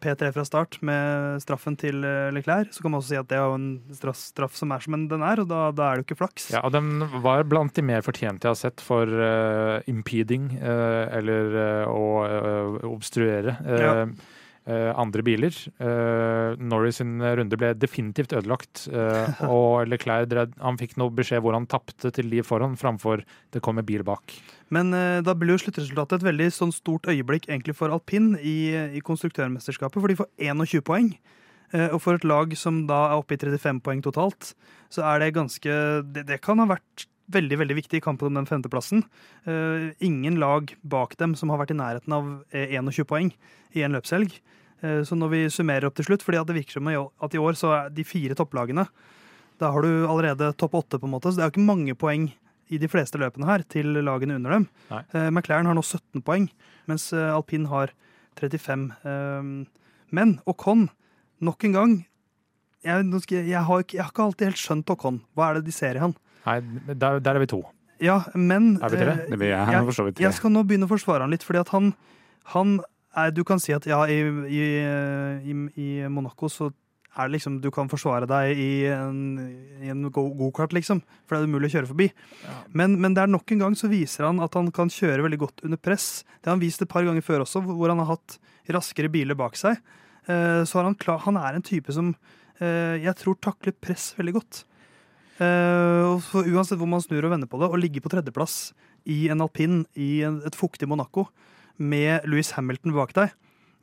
[0.00, 2.72] P3 fra start med straffen til eh, Leclerc.
[2.74, 4.96] Så kan man også si at det er jo en straff, straff som er som
[5.10, 6.50] den er, og da, da er det jo ikke flaks.
[6.54, 11.08] Ja, og Den var blant de mer fortjente jeg har sett for uh, impeding, uh,
[11.12, 14.06] eller uh, å obstruere Ja.
[14.66, 15.56] Eh, andre biler.
[15.82, 21.56] Eh, Norris sin runde ble definitivt ødelagt, eh, og Leclerc han fikk noe beskjed hvor
[21.56, 24.36] han tapte til de foran, framfor det kom en bil bak.
[24.72, 29.02] Men da blir jo sluttresultatet et veldig sånn stort øyeblikk egentlig for alpin i, i
[29.04, 31.10] konstruktørmesterskapet, for de får 21 poeng.
[31.92, 34.54] Og for et lag som da er oppe i 35 poeng totalt,
[34.92, 35.76] så er det ganske
[36.08, 39.04] Det, det kan ha vært veldig veldig viktig i kampen om den femteplassen.
[39.46, 43.32] Uh, ingen lag bak dem som har vært i nærheten av eh, 21 poeng
[43.76, 44.34] i en løpshelg.
[44.84, 47.42] Uh, så når vi summerer opp til slutt, fordi at det virker som at i
[47.42, 48.86] år så er de fire topplagene
[49.60, 51.94] Da har du allerede topp åtte, på en måte, så det er jo ikke mange
[51.98, 52.30] poeng
[52.72, 54.68] i de fleste løpene her til lagene under dem.
[54.90, 56.48] Eh, McLaren har nå 17 poeng,
[56.90, 57.92] mens eh, alpin har
[58.40, 58.88] 35.
[59.04, 59.52] Eh,
[60.16, 60.88] men Ocon,
[61.44, 61.94] nok en gang
[62.82, 65.20] jeg, jeg, jeg, har ikke, jeg har ikke alltid helt skjønt Ocon.
[65.36, 66.16] Hva er det de ser i han?
[66.46, 66.60] Nei,
[66.94, 67.62] der, der er vi to.
[68.02, 69.12] Ja, men Er vi tre?
[69.12, 70.18] eh, det blir jeg jeg- for så vidt.
[70.18, 71.94] jeg skal nå begynne å forsvare han litt, fordi at han,
[72.54, 72.80] han
[73.14, 74.62] er, Du kan si at ja, i, i,
[75.52, 76.72] i, i Monaco så
[77.14, 79.36] er det liksom Du kan forsvare deg i en,
[79.84, 82.06] i en gokart, liksom, for det er umulig å kjøre forbi.
[82.72, 85.38] Men, men det er nok en gang så viser han at han kan kjøre veldig
[85.38, 86.24] godt under press.
[86.40, 88.38] Det har han vist et par ganger før også, hvor han har hatt
[88.72, 89.76] raskere biler bak seg.
[90.26, 92.14] Eh, Så har han klar, Han er en type som
[92.60, 94.64] eh, jeg tror takler press veldig godt.
[95.38, 98.74] Så uansett hvor man snur og vender på det, å ligge på tredjeplass
[99.08, 101.26] i en alpin i et fuktig Monaco
[101.82, 103.32] med Louis Hamilton bak deg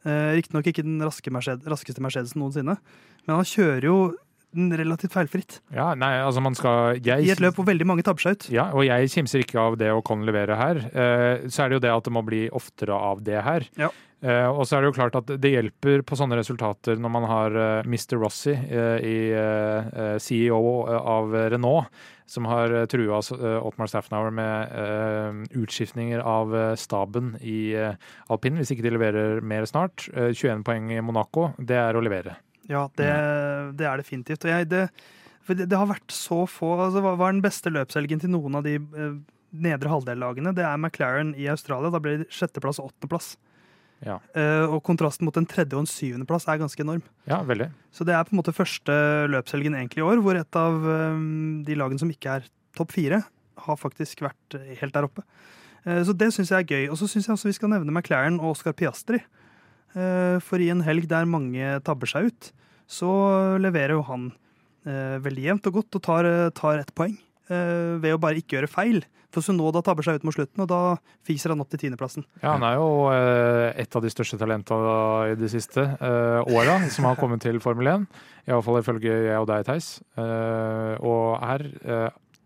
[0.08, 2.78] uh, Riktignok ikke den raske Mercedes, raskeste Mercedesen noensinne,
[3.26, 3.98] men han kjører jo
[4.52, 5.60] relativt feilfritt.
[5.76, 8.50] Ja, nei, altså man skal jeg, I et løp hvor veldig mange tabber seg ut.
[8.54, 10.84] Ja, og jeg kimser ikke av det Ocon leverer her.
[10.90, 13.68] Eh, så er det jo det at det må bli oftere av det her.
[13.80, 13.92] Ja.
[14.20, 17.28] Eh, og så er det jo klart at det hjelper på sånne resultater når man
[17.30, 18.18] har eh, Mr.
[18.20, 19.18] Rossi, i,
[20.20, 20.60] CEO
[20.98, 21.88] av Renault,
[22.30, 27.74] som har trua uh, Otmar Staffenauer med utskiftninger av staben i
[28.30, 30.06] alpin hvis ikke de leverer mer snart.
[30.14, 32.38] 21 poeng i Monaco, det er å levere.
[32.70, 33.10] Ja, det,
[33.80, 34.46] det er definitivt.
[34.46, 34.86] Og jeg, det,
[35.50, 38.66] det, det, har vært så få altså, Hva er den beste løpshelgen til noen av
[38.68, 39.16] de eh,
[39.66, 40.54] nedre halvdellagene?
[40.58, 41.92] Det er McLaren i Australia.
[41.94, 43.34] Da blir det sjetteplass og åttendeplass.
[44.06, 44.20] Ja.
[44.32, 47.02] Uh, og kontrasten mot en tredje og en syvendeplass er ganske enorm.
[47.28, 47.68] Ja, veldig.
[47.92, 48.94] Så det er på en måte første
[49.34, 53.24] løpshelgen egentlig i år hvor et av um, de lagene som ikke er topp fire,
[53.60, 55.26] har faktisk vært helt der oppe.
[55.84, 56.86] Uh, så det syns jeg er gøy.
[56.94, 59.20] Og så syns jeg også vi skal nevne McLaren og Oscar Piastri.
[59.98, 62.52] Eh, for i en helg der mange tabber seg ut,
[62.90, 63.10] så
[63.62, 64.28] leverer jo han
[64.86, 67.16] eh, veldig jevnt og godt og tar, tar ett poeng
[67.50, 69.02] eh, ved å bare ikke gjøre feil.
[69.30, 70.82] For Sunoda tabber seg ut mot slutten, og da
[71.28, 72.26] fiser han opp til tiendeplassen.
[72.42, 74.96] Ja, han er jo et av de største talentene
[75.30, 75.84] i de siste
[76.50, 78.08] åra som har kommet til Formel 1.
[78.50, 79.92] Iallfall ifølge jeg og deg, Theis.
[80.18, 81.68] og er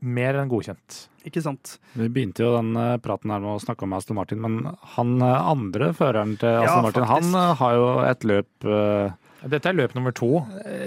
[0.03, 0.99] mer enn godkjent.
[1.23, 1.77] Ikke sant.
[1.95, 5.93] Vi begynte jo den praten her med å snakke om Aston Martin, men han andre
[5.95, 8.71] føreren til Aston ja, Martin, han har jo et løp
[9.43, 10.29] dette er løp nummer to.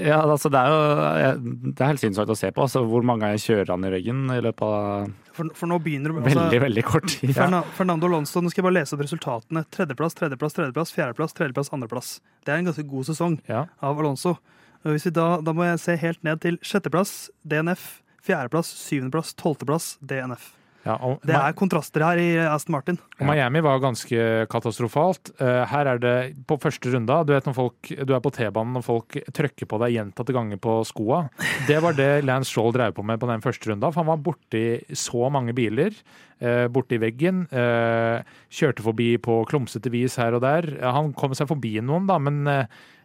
[0.00, 2.64] Ja, altså det er jo det er helt sinnssykt å se på.
[2.64, 6.14] Altså, hvor mange ganger kjører han i ryggen i løpet av for, for nå begynner
[6.14, 7.34] det altså, Veldig, veldig kort tid.
[7.36, 7.60] Ja.
[7.76, 9.62] Fernando Alonso, nå skal jeg bare lese opp resultatene.
[9.76, 12.12] Tredjeplass, tredjeplass, tredjeplass, fjerdeplass, tredjeplass, andreplass.
[12.46, 13.66] Det er en ganske god sesong ja.
[13.84, 14.38] av Alonso.
[14.86, 17.98] Hvis vi da, da må jeg se helt ned til sjetteplass, DNF.
[18.26, 20.52] Fjerdeplass, syvendeplass, tolvteplass, DNF.
[20.86, 22.98] Ja, og, det er kontraster her i Aston Martin.
[23.18, 25.32] Og Miami var ganske katastrofalt.
[25.42, 26.14] Eh, her er det
[26.46, 29.80] på første runde Du vet når folk, du er på T-banen og folk trykker på
[29.82, 31.24] deg gjentatte ganger på skoa.
[31.66, 33.90] Det var det Lance Shaw drev på med på den første runda.
[33.90, 35.96] For han var borti så mange biler.
[36.36, 37.46] Eh, borti veggen.
[37.48, 38.20] Eh,
[38.52, 40.68] kjørte forbi på klumsete vis her og der.
[40.84, 42.44] Han kom seg forbi noen, da, men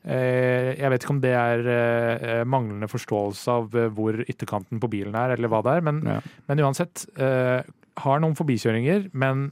[0.02, 5.52] jeg vet ikke om det er manglende forståelse av hvor ytterkanten på bilen er, eller
[5.52, 5.84] hva det er.
[5.86, 6.16] Men, ja.
[6.50, 9.52] men uansett, har noen forbikjøringer, men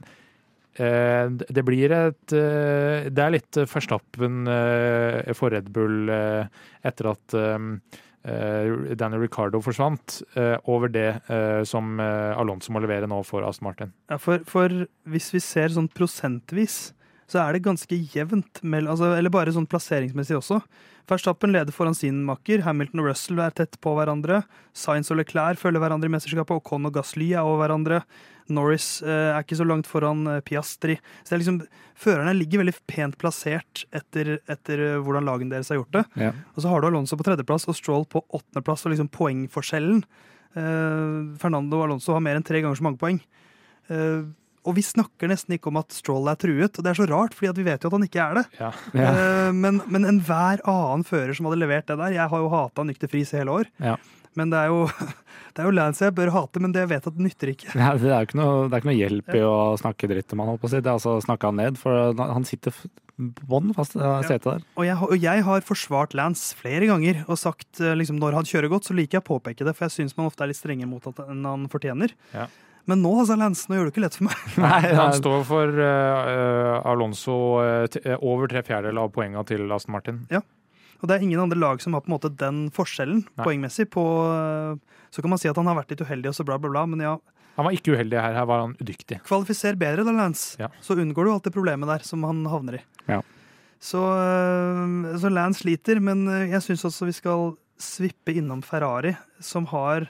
[0.74, 4.42] det blir et Det er litt Verstappen
[5.38, 7.38] for Red Bull etter at
[8.22, 10.18] Daniel Ricardo forsvant,
[10.68, 11.06] over det
[11.68, 13.94] som Alonso må levere nå for Aston Martin.
[14.12, 14.74] Ja, for, for
[15.08, 16.90] hvis vi ser sånn prosentvis
[17.30, 20.58] så er det ganske jevnt, altså, eller bare sånn plasseringsmessig også.
[21.10, 24.42] Verstappen leder foran sin makker, Hamilton og Russell er tett på hverandre.
[24.74, 28.02] Sainz og Leclerc følger hverandre i mesterskapet, og Con og Gasly er over hverandre.
[28.54, 30.98] Norris eh, er ikke så langt foran eh, Piastri.
[31.22, 31.60] Så det er liksom,
[32.00, 36.04] Førerne ligger veldig pent plassert etter, etter eh, hvordan lagene deres har gjort det.
[36.22, 36.32] Ja.
[36.54, 41.18] Og så har du Alonso på tredjeplass og Stroll på åttendeplass, og liksom poengforskjellen eh,
[41.42, 43.20] Fernando Alonso har mer enn tre ganger så mange poeng.
[43.92, 44.22] Eh,
[44.66, 47.36] og vi snakker nesten ikke om at Stroll er truet, og det er så rart,
[47.36, 48.46] fordi vi vet jo at han ikke er det.
[48.60, 48.70] Ja.
[48.92, 49.10] Ja.
[49.10, 52.84] Uh, men, men enhver annen fører som hadde levert det der Jeg har jo hata
[52.86, 53.70] Nykter Friis i hele år.
[53.80, 53.96] Ja.
[54.38, 54.86] Men det er, jo,
[55.54, 57.70] det er jo Lance jeg bør hate, men det jeg vet at det nytter ikke.
[57.74, 60.42] Ja, det, er ikke noe, det er ikke noe hjelp i å snakke dritt om
[60.42, 60.82] han, holdt på å si.
[60.82, 62.76] Det er altså snakke han ned, for han sitter
[63.20, 64.64] bånn fast i setet der.
[64.78, 68.48] Og jeg, og jeg, har forsvart Lance flere ganger og sagt eh, liksom, når han
[68.48, 70.60] kjører godt, så liker jeg å påpeke det, for jeg syns man ofte er litt
[70.60, 72.14] strengere mot enn han fortjener.
[72.32, 72.48] Ja.
[72.88, 74.46] Men nå altså, Lance, nå gjør du ikke lett for meg.
[74.64, 80.22] Nei, Han står for uh, Alonso uh, over tre fjerdedeler av poengene til Aston Martin.
[80.32, 80.42] Ja,
[81.00, 83.44] og det er ingen andre lag som har på en måte den forskjellen Nei.
[83.44, 83.88] poengmessig.
[83.92, 84.76] på uh,
[85.12, 86.86] Så kan man si at han har vært litt uheldig og så bla, bla, bla,
[86.90, 87.16] men ja.
[87.56, 89.20] Han var ikke uheldig her, her var han udyktig.
[89.26, 90.54] Kvalifiser bedre da, Lance.
[90.60, 90.70] Ja.
[90.84, 92.84] Så unngår du alt det problemet der som han havner i.
[93.10, 93.20] Ja.
[93.80, 94.00] Så,
[95.20, 99.14] så Lance sliter, men jeg syns også vi skal svippe innom Ferrari,
[99.44, 100.08] som har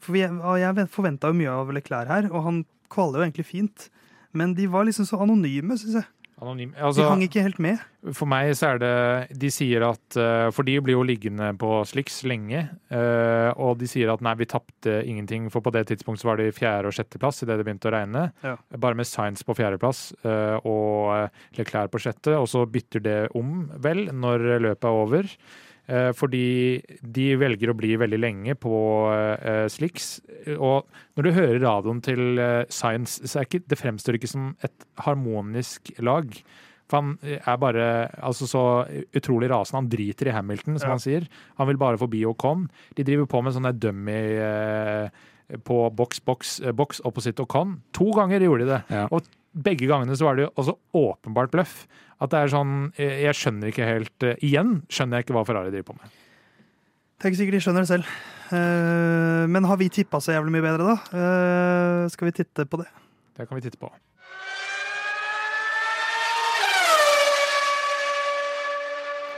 [0.00, 3.90] for vi, Jeg forventa jo mye av Leclerc her, og han kvaler jo egentlig fint.
[4.32, 6.08] Men de var liksom så anonyme, syns jeg.
[6.40, 6.70] Anonym.
[6.80, 7.80] Altså, de hang ikke helt med.
[8.16, 8.92] For meg så er det
[9.42, 12.62] De sier at uh, For de blir jo liggende på sliks lenge.
[12.88, 16.40] Uh, og de sier at nei, vi tapte ingenting, for på det tidspunktet så var
[16.40, 18.24] det fjerde- og sjetteplass idet det begynte å regne.
[18.46, 18.56] Ja.
[18.80, 22.38] Bare med Science på fjerdeplass uh, og Leclerc på sjette.
[22.40, 25.34] Og så bytter det om, vel, når løpet er over.
[25.90, 28.74] Eh, fordi de velger å bli veldig lenge på
[29.10, 30.20] uh, Slicks.
[30.54, 30.86] Og
[31.18, 34.86] når du hører radioen til uh, Science, så er ikke, det fremstår ikke som et
[35.02, 36.30] harmonisk lag.
[36.90, 38.62] For han er bare altså så
[39.16, 39.82] utrolig rasende.
[39.82, 40.94] Han driter i Hamilton, som ja.
[40.94, 41.26] han sier.
[41.58, 42.68] Han vil bare forbi Ocon.
[42.98, 45.26] De driver på med sånne dummy uh,
[45.66, 47.78] på boks, boks, boks opposite Ocon.
[47.96, 48.80] To ganger gjorde de det.
[48.92, 49.06] Ja.
[49.10, 51.84] Og begge gangene så var det jo også åpenbart bløff.
[52.20, 55.88] At det er sånn Jeg skjønner ikke helt Igjen skjønner jeg ikke hva Ferrari driver
[55.88, 56.18] på med.
[57.20, 58.12] Det er ikke sikkert de skjønner det selv.
[58.56, 61.18] Eh, men har vi tippa så jævlig mye bedre, da?
[61.20, 62.86] Eh, skal vi titte på det?
[63.36, 63.90] Det kan vi titte på.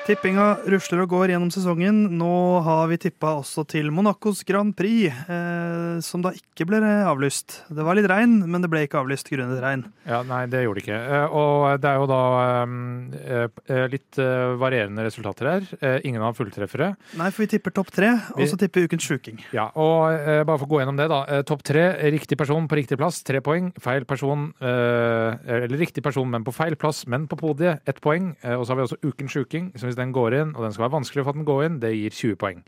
[0.03, 1.99] Tippinga rusler og går gjennom sesongen.
[2.19, 2.29] Nå
[2.67, 7.61] har vi tippa også til Monacos Grand Prix, eh, som da ikke ble avlyst.
[7.71, 9.85] Det var litt regn, men det ble ikke avlyst grunnet regn.
[10.11, 10.99] Ja, Nei, det gjorde det ikke.
[10.99, 12.19] Eh, Og det er jo da
[12.65, 14.19] eh, eh, litt
[14.59, 15.71] varierende resultater her.
[16.03, 16.91] Ingen av fulltreffere.
[17.23, 19.39] Nei, for vi tipper topp tre, og så tipper vi ukens sjuking.
[19.55, 21.23] Ja, og bare for å gå gjennom det, da.
[21.47, 23.71] Topp tre, riktig person på riktig plass, tre poeng.
[23.79, 28.33] Feil person, eh, eller riktig person, men på feil plass, men på podiet, ett poeng.
[28.59, 30.89] Og så har vi også ukens sjuking, som hvis den går inn, og den skal
[30.89, 32.63] være vanskelig for at den går inn, det gir 20 poeng.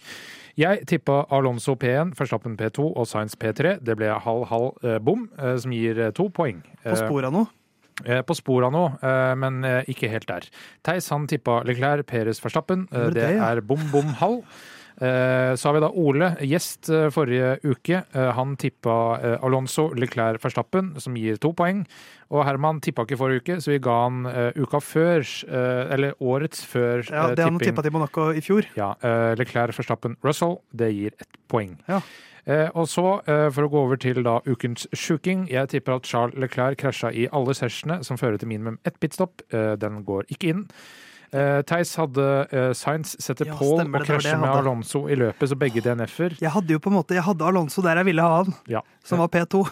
[0.60, 3.78] Jeg tippa Alonso P1, Verstappen P2 og Science P3.
[3.82, 6.60] Det ble halv-halv eh, bom, eh, som gir eh, to poeng.
[6.84, 7.48] På Eh, sporet av noe.
[8.04, 8.84] Eh, På sporet nå,
[9.38, 10.46] men ikke helt der.
[10.82, 12.88] Theis han tippa Leclerc, Peres Verstappen.
[12.90, 14.42] Det det, er bom, bom, halv.
[15.00, 18.02] Eh, Så har vi da Ole, gjest eh, forrige uke.
[18.14, 21.84] Eh, Han tippa Alonso, Leclerc, Verstappen, som gir to poeng.
[22.30, 24.24] Og Herman tippa ikke forrige uke, så vi ga han
[24.56, 25.22] uka før,
[25.92, 27.14] eller årets før tipping.
[27.14, 28.66] Ja, det han tippa til Monaco i fjor.
[28.74, 28.94] Ja,
[29.38, 30.56] Leclerc, Verstappen, Russell.
[30.74, 31.76] Det gir ett poeng.
[31.86, 32.00] Ja.
[32.46, 35.46] Eh, og så, eh, for å gå over til da ukens sjuking.
[35.48, 39.40] Jeg tipper at Charles Leclerc krasja i alle sessionene, som fører til minimum ett pitstop.
[39.50, 40.68] Eh, den går ikke inn.
[41.34, 44.50] Eh, Theis hadde uh, Sainz sette Ja, Paul og det, det var det krasje med.
[44.60, 46.36] Alonso i løpet, så begge DNF-er.
[46.40, 48.84] Jeg hadde jo på en måte, jeg hadde Alonso der jeg ville ha han, Ja.
[49.02, 49.64] som var P2.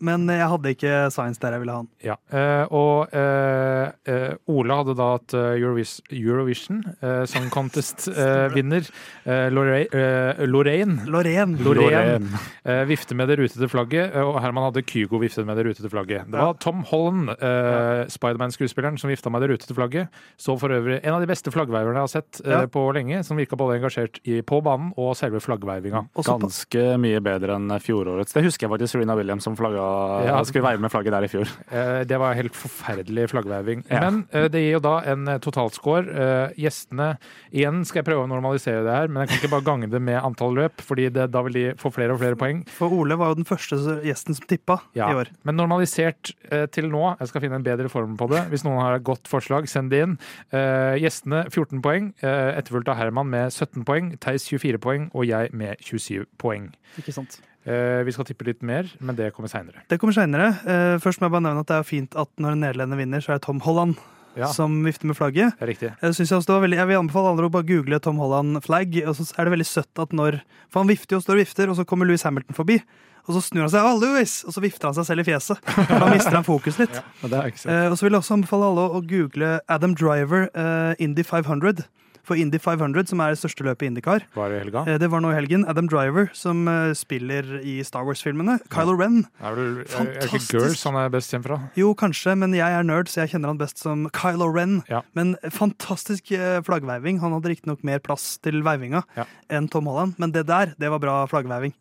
[0.00, 1.88] Men jeg hadde ikke Science der jeg ville ha han.
[2.04, 8.88] Ja, eh, og eh, Ola hadde da eh, Eurovis Eurovision eh, Song Contest-vinner.
[9.24, 11.58] Eh, Lorraine, eh, Lorraine Lorraine.
[11.64, 12.30] Lorraine
[12.64, 15.90] eh, vifte med det rutete flagget, eh, og Herman hadde Kygo viftet med det rutete
[15.92, 16.26] flagget.
[16.30, 20.08] Det var Tom Holland, eh, Spiderman-skuespilleren, som vifta med det rutete flagget.
[20.40, 22.64] Så for øvrig en av de beste flaggveiverne jeg har sett eh, Ja.
[22.70, 26.06] på lenge, som virka både engasjert i, på banen og selve flaggveivinga.
[26.24, 28.32] Ganske mye bedre enn fjorårets.
[28.36, 29.89] Det husker jeg faktisk Serena Williams som flagga,
[30.26, 30.38] Ja.
[30.48, 31.48] skulle veive med flagget der i fjor.
[31.70, 33.84] Eh, Det var helt forferdelig flaggveiving.
[33.90, 34.00] Ja.
[34.04, 36.50] Men eh, det gir jo da en eh, totalscore.
[36.58, 37.10] Gjestene
[37.52, 40.00] Igjen skal jeg prøve å normalisere det her, men jeg kan ikke bare gange det
[40.02, 42.62] med antall løp, fordi det, da vil de få flere og flere poeng.
[42.70, 45.30] for Ole var jo den første gjesten som tippa Ja, i år.
[45.44, 46.32] Men normalisert
[46.72, 47.16] til nå.
[47.20, 48.44] Jeg skal finne en bedre form på det.
[48.52, 50.16] Hvis noen har et godt forslag, send det inn.
[50.54, 55.50] Eh, gjestene 14 poeng, etterfulgt av Herman med 17 poeng, Theis 24 poeng og jeg
[55.56, 56.70] med 27 poeng.
[57.00, 57.40] Ikke sant?
[57.68, 59.82] Eh, vi skal tippe litt mer, men det kommer seinere.
[59.90, 60.54] Det kommer seinere.
[60.64, 63.20] Uh, først må jeg bare nevne at det er fint at når en nederlender vinner,
[63.20, 64.00] så er det Tom Holland
[64.38, 65.60] Ja, som vifter med flagget.
[65.60, 65.90] er riktig.
[65.90, 68.96] Jeg, også det var veldig, jeg vil anbefale alle å bare google Tom Holland flagg.
[69.04, 71.42] og så er det veldig søtt at når, For han vifter jo og står og
[71.44, 72.80] vifter, og så kommer Louis Hamilton forbi.
[73.28, 74.32] Og så snur han seg, Louis!
[74.48, 75.60] og så vifter han seg selv i fjeset.
[75.90, 76.96] Da mister han fokus litt.
[76.96, 81.84] Eh, og så vil jeg også anbefale alle å google Adam Driver uh, Indy 500.
[82.26, 84.82] For Indy 500, som er det største løpet i Indycar, Var det helga?
[84.86, 85.64] eh, det var nå i helgen.
[85.68, 88.58] Adam Driver, som eh, spiller i Star Wars-filmene.
[88.70, 89.24] Kylo Ren.
[89.40, 91.58] Er, vel, er, er ikke Girls han er best kjent fra?
[91.80, 94.82] Jo, kanskje, men jeg er nerd, så jeg kjenner han best som Kylo Ren.
[94.92, 95.02] Ja.
[95.18, 97.18] Men fantastisk eh, flaggveiving.
[97.24, 99.24] Han hadde riktignok mer plass til veivinga Ja.
[99.50, 101.74] enn Tom Holland, men det der, det var bra flaggveiving.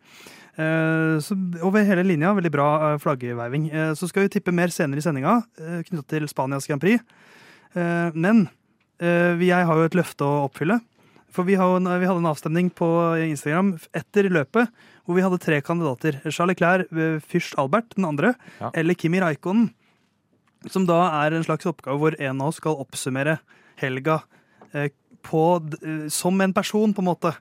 [0.60, 3.69] Så over hele linja, veldig bra flaggeveiving.
[3.95, 5.38] så skal vi tippe mer senere i sendinga,
[5.88, 6.99] knytta til Spanias Grand Prix.
[8.13, 8.49] Men
[8.99, 10.79] jeg har jo et løfte å oppfylle.
[11.31, 12.88] For vi, har, en- vi hadde en avstemning på
[13.21, 14.69] Instagram etter løpet
[15.05, 16.17] hvor vi hadde tre kandidater.
[16.31, 18.71] Charles Leclerc, eh, Fyrst Albert, den andre, Ja.
[18.73, 19.71] eller Kimi Raikkonen.
[20.67, 23.39] Som da er en slags oppgave hvor en av oss skal oppsummere
[23.77, 24.21] helga
[24.73, 24.89] eh,
[25.23, 25.43] på,
[25.83, 27.35] eh, som en person, på en måte.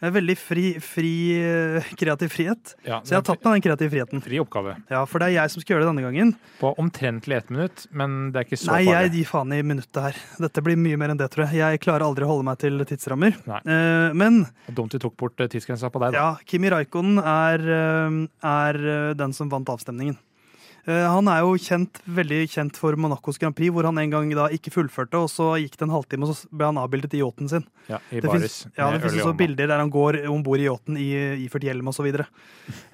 [0.00, 2.72] Er veldig fri, fri eh, kreativ frihet.
[2.88, 4.22] Ja, Så jeg har tatt meg den kreative friheten.
[4.24, 4.76] Fri oppgave.
[4.88, 6.32] Ja, For det er jeg som skal gjøre det denne gangen.
[6.60, 10.00] På omtrentlig ett minutt, men det er ikke så Nei, jeg gir faen i minuttet
[10.06, 10.22] her.
[10.46, 11.60] Dette blir mye mer enn det, tror jeg.
[11.60, 13.36] Jeg klarer aldri å holde meg til tidsrammer.
[13.50, 13.60] Nei.
[13.66, 14.40] Eh, men
[14.72, 16.24] Dumt vi tok bort eh, tidsgrensa på deg, da.
[16.24, 17.68] ja, Kimi Raikkonen er,
[18.40, 18.82] er
[19.20, 20.16] den som vant avstemningen.
[20.86, 24.30] Eh, Han er jo kjent, veldig kjent for Monacos Grand Prix, hvor han en gang
[24.36, 27.20] da ikke fullførte, og så gikk det en halvtime, og så ble han avbildet i
[27.20, 27.66] yachten sin.
[27.90, 30.68] Ja, I Det finnes, ja, det finnes også bilder der han går om bord i
[30.68, 31.10] yachten i,
[31.44, 32.00] iført hjelm osv.
[32.00, 32.26] Så, videre.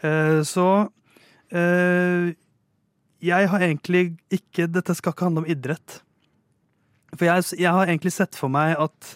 [0.03, 0.67] uh, så
[1.55, 2.33] uh,
[3.27, 6.01] jeg har egentlig ikke Dette skal ikke handle om idrett.
[7.17, 9.15] For jeg, jeg har egentlig sett for meg at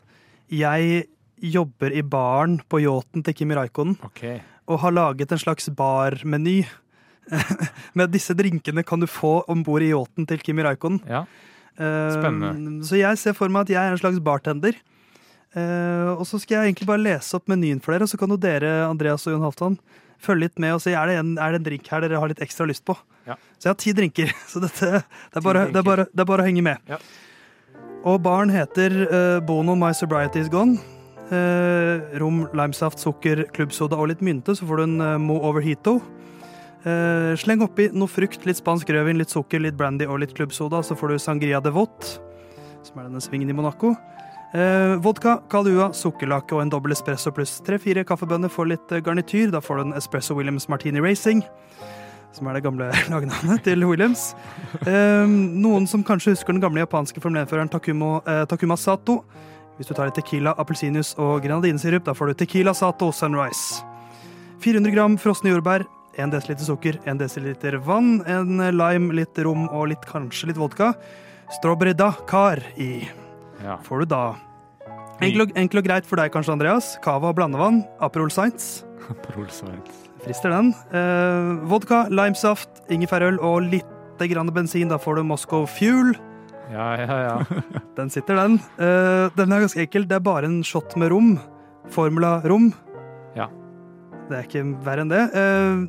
[0.50, 1.04] jeg
[1.40, 4.40] jobber i baren på yachten til Kimi Raikkonen Okay.
[4.68, 6.62] og har laget en slags barmeny.
[7.98, 11.00] Med disse drinkene kan du få om bord i yachten til Kimi Raikon.
[11.08, 11.24] Ja.
[11.76, 12.84] Eh, Spennende.
[12.86, 14.76] Så jeg ser for meg at jeg er en slags bartender.
[15.56, 18.30] Eh, og så skal jeg egentlig bare lese opp menyen for dere, og så kan
[18.30, 19.80] jo dere, Andreas og Jon Halvdan,
[20.20, 22.30] følge litt med og si er det en, er det en drink her dere har
[22.30, 22.94] litt ekstra lyst på.
[23.26, 23.38] Ja.
[23.56, 26.30] Så jeg har ti drinker, så dette, det, er bare, det, er bare, det er
[26.30, 26.86] bare å henge med.
[26.90, 27.00] Ja.
[28.08, 30.78] Og baren heter eh, Bono My Sobriety Is Gone.
[31.30, 35.98] Eh, rom, limesaft, sukker, klubbsoda og litt mynte, så får du en eh, Mo Overheato.
[36.80, 40.80] Eh, sleng oppi noe frukt, litt spansk rødvin, litt sukker, litt brandy og litt klubbsoda,
[40.86, 42.06] så får du Sangria de Vot,
[42.86, 43.92] som er denne svingen i Monaco.
[44.50, 49.52] Eh, vodka, Kalua, sukkerlake og en dobbel espresso pluss tre-fire kaffebønner for litt eh, garnityr.
[49.52, 51.44] Da får du en Espresso Williams Martini Racing,
[52.34, 54.32] som er det gamle lagnavnet til Williams.
[54.82, 59.20] Eh, noen som kanskje husker den gamle japanske Formel 1-føreren Takumo, eh, Takuma Sato.
[59.78, 63.84] Hvis du tar litt tequila, appelsinjuice og grenadinsirup, da får du Tequila Sato Sunrise.
[64.64, 65.86] 400 gram frosne jordbær,
[66.18, 67.18] 1 dl sukker, 1
[67.62, 70.94] dl vann, en lime, litt rom og litt, kanskje litt vodka.
[71.58, 73.08] Strawberry Dakar i
[73.62, 73.76] Ja.
[73.82, 74.34] får du da.
[75.20, 76.96] Enkelt og, enkel og greit for deg kanskje, Andreas.
[77.04, 77.82] Cava og blandevann.
[78.00, 78.84] Aperol Science.
[80.24, 80.72] Frister den.
[80.92, 83.84] Eh, vodka, limesaft, ingefærøl og litt
[84.18, 84.88] grann bensin.
[84.88, 86.14] Da får du Moscow Fuel.
[86.70, 87.60] Ja, ja, ja.
[87.96, 88.60] Den sitter, den.
[88.78, 90.04] Eh, den er ganske enkel.
[90.06, 91.32] Det er bare en shot med rom.
[91.90, 92.72] Formula rom.
[93.34, 93.48] Ja.
[94.30, 95.24] Det er ikke verre enn det.
[95.34, 95.88] Eh,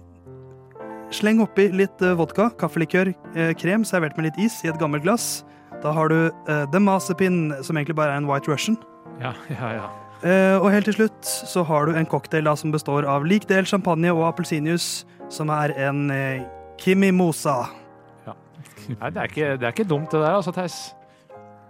[1.15, 5.05] sleng oppi litt eh, vodka, kaffelikør, eh, krem servert med litt is i et gammelt
[5.05, 5.43] glass.
[5.81, 8.77] Da har du uh, The Masterpin, som egentlig bare er en White Russian.
[9.21, 9.89] ja, ja, ja.
[10.21, 13.47] Uh, og helt til slutt så har du en cocktail da, som består av lik
[13.49, 16.43] del champagne og appelsinjuice, som er en eh,
[16.77, 17.63] kimimosa.
[18.27, 20.91] Nei, det er, ikke, det er ikke dumt, det der, altså, Theis.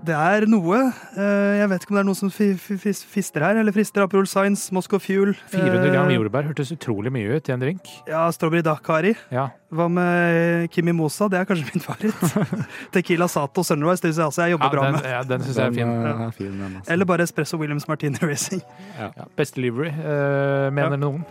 [0.01, 0.77] Det er noe.
[1.13, 4.71] Eh, jeg vet ikke om det er noe som fister her, eller frister Aperol Science,
[4.73, 5.35] Moscow Fuel.
[5.51, 7.91] 400 gram eh, jordbær hørtes utrolig mye ut i en drink.
[8.09, 9.11] Ja, Strawberry Dakari.
[9.29, 9.43] Ja.
[9.69, 11.29] Hva med kimimosa?
[11.29, 12.57] Det er kanskje min favoritt.
[12.97, 15.09] Tequila Sato Sunrise, det synes jeg altså jeg jobber Ja, bra den, med.
[15.13, 15.93] ja, den synes jeg er fin.
[15.93, 16.91] Den, eh, fin den, altså.
[16.97, 18.65] Eller bare Espresso Williams Martini Racing.
[18.97, 19.11] Ja.
[19.37, 21.21] Beste livery, eh, mener noen.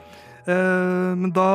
[0.46, 1.50] Eh, men da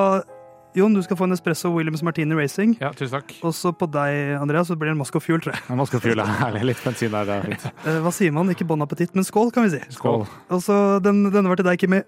[0.75, 2.73] Jon, du skal få en Espresso Williams Martini Racing.
[2.83, 3.29] Ja, tusen takk.
[3.47, 5.63] Og så på deg, Andreas, så blir det en Moscow Fuel, tror jeg.
[5.71, 6.65] Nå skal fylle herlig.
[6.67, 7.67] Litt bensin der, det er fint.
[7.85, 8.49] Eh, hva sier man?
[8.51, 9.79] Ikke bon appétit, men skål, kan vi si.
[9.95, 10.25] Skål.
[10.51, 12.01] Og så den, denne var til deg, Kimmi.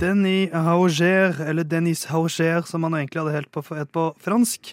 [0.00, 4.70] Denis Hauger, eller Denis Hauger, som han egentlig hadde helt på, het på fransk,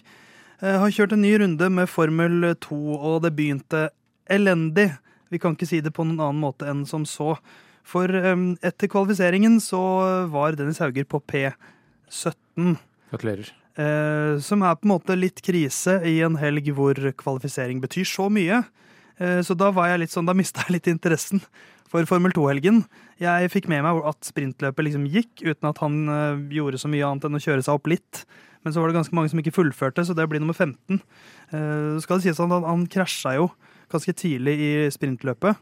[0.62, 3.88] har kjørt en ny runde med Formel 2, og det begynte
[4.30, 4.88] elendig.
[5.30, 7.36] Vi kan ikke si det på noen annen måte enn som så.
[7.88, 8.34] For eh,
[8.66, 9.80] etter kvalifiseringen så
[10.32, 12.76] var Dennis Hauger på P17.
[13.12, 13.52] Gratulerer.
[13.78, 18.26] Eh, som er på en måte litt krise i en helg hvor kvalifisering betyr så
[18.32, 18.64] mye.
[19.22, 21.42] Eh, så da var jeg litt sånn, da mista jeg litt interessen
[21.88, 22.82] for Formel 2-helgen.
[23.22, 27.06] Jeg fikk med meg at sprintløpet liksom gikk, uten at han eh, gjorde så mye
[27.06, 28.24] annet enn å kjøre seg opp litt.
[28.68, 30.98] Men så var det ganske mange som ikke fullførte, så det blir nummer 15.
[31.54, 33.46] Uh, skal det sies at han, han krasja jo
[33.88, 35.56] ganske tidlig i sprintløpet.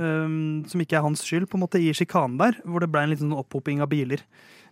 [0.00, 3.02] eh, som ikke er hans skyld, på en måte i sjikanen der, hvor det ble
[3.04, 4.22] en liten opphoping av biler.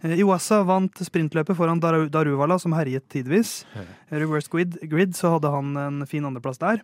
[0.02, 3.60] Uh, Iwasa vant sprintløpet foran Daru- Daruvala, som herjet tidvis.
[4.10, 6.80] Reverse grid, grid, så hadde han en fin andreplass der.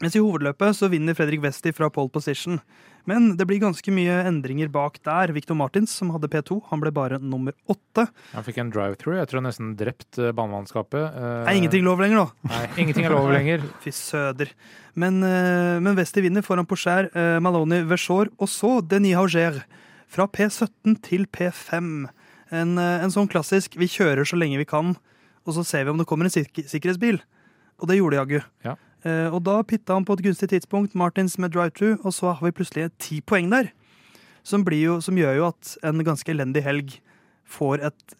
[0.00, 2.60] Mens i hovedløpet så vinner Fredrik Westi fra pole position.
[3.08, 5.32] Men det blir ganske mye endringer bak der.
[5.36, 8.06] Victor Martins, som hadde P2, han ble bare nummer åtte.
[8.32, 9.18] Han fikk en drive-through.
[9.20, 11.04] Jeg tror han nesten drept eh, banemannskapet.
[11.20, 12.52] Eh, Er ingenting lov lenger, da.
[12.52, 13.64] Nei, ingenting er lov lenger.
[13.84, 14.52] Fy søder.
[15.00, 17.10] Men, eh, men Westi vinner foran Pocher,
[17.44, 19.62] Maloney, Versor og så Denis Hauger.
[20.10, 22.08] Fra P17 til P5.
[22.50, 24.96] En, en sånn klassisk 'vi kjører så lenge vi kan',
[25.46, 27.20] og så ser vi om det kommer en sik sikkerhetsbil.
[27.78, 28.40] Og det gjorde jaggu.
[28.66, 28.74] Ja.
[29.06, 32.44] Eh, og da pitta han på et gunstig tidspunkt, Martins med drive-thru, og så har
[32.44, 33.70] vi plutselig ti poeng der.
[34.46, 36.94] Som, jo, som gjør jo at en ganske elendig helg
[37.50, 38.14] får et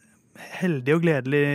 [0.60, 1.46] heldig og gledelig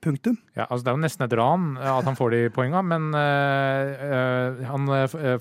[0.00, 0.36] punktum.
[0.56, 3.10] Ja, altså Det er jo nesten et ran eh, at han får de poenga, men
[3.16, 4.90] eh, han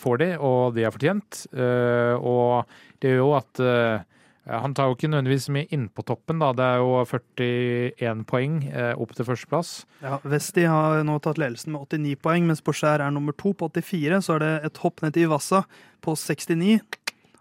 [0.04, 1.44] får de, og de er fortjent.
[1.54, 2.68] Eh, og
[3.00, 4.08] det gjør jo at eh,
[4.50, 6.52] han tar jo ikke nødvendigvis mye mye innpå toppen, da.
[6.58, 9.72] Det er jo 41 poeng eh, opp til førsteplass.
[10.02, 13.70] Ja, Vesti har nå tatt ledelsen med 89 poeng, mens Porscher er nummer to på
[13.70, 14.22] 84.
[14.26, 15.64] Så er det et hopp ned til Ivassa
[16.02, 16.80] på 69.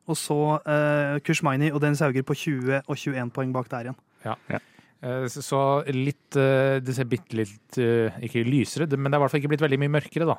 [0.09, 3.98] Og så eh, Kushmaini og Dennis Hauger på 20 og 21 poeng bak der igjen.
[4.24, 4.34] Ja.
[4.50, 4.61] så-
[4.99, 5.61] så
[5.94, 9.38] litt eh, Det ser bitte litt eh, Ikke lysere, men det er i hvert fall
[9.38, 10.34] ikke blitt veldig mye mørkere, da.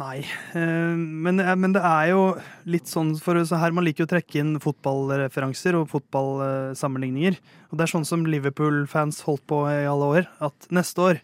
[0.00, 0.22] Nei,
[0.56, 2.22] eh, men, eh, men det er jo
[2.64, 7.36] litt sånn for så her Man liker jo å trekke inn fotballreferanser og fotballsammenligninger.
[7.68, 10.32] Og det er sånn som Liverpool-fans holdt på i alle år.
[10.40, 11.20] At neste år,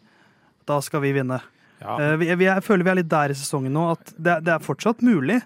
[0.68, 1.40] da skal vi vinne.
[1.80, 1.96] Ja.
[1.96, 4.54] Eh, vi, vi, jeg føler vi er litt der i sesongen nå, at det, det
[4.54, 5.40] er fortsatt mulig,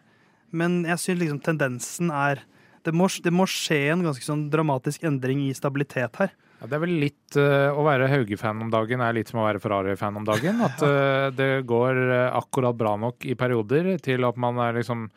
[0.51, 2.43] men jeg syns liksom tendensen er
[2.87, 6.31] det må, det må skje en ganske sånn dramatisk endring i stabilitet her.
[6.59, 9.47] Ja, det er vel litt uh, Å være Hauge-fan om dagen er litt som å
[9.47, 10.61] være Ferrari-fan om dagen.
[10.69, 15.09] At uh, det går eh, akkurat bra nok i perioder til at man er liksom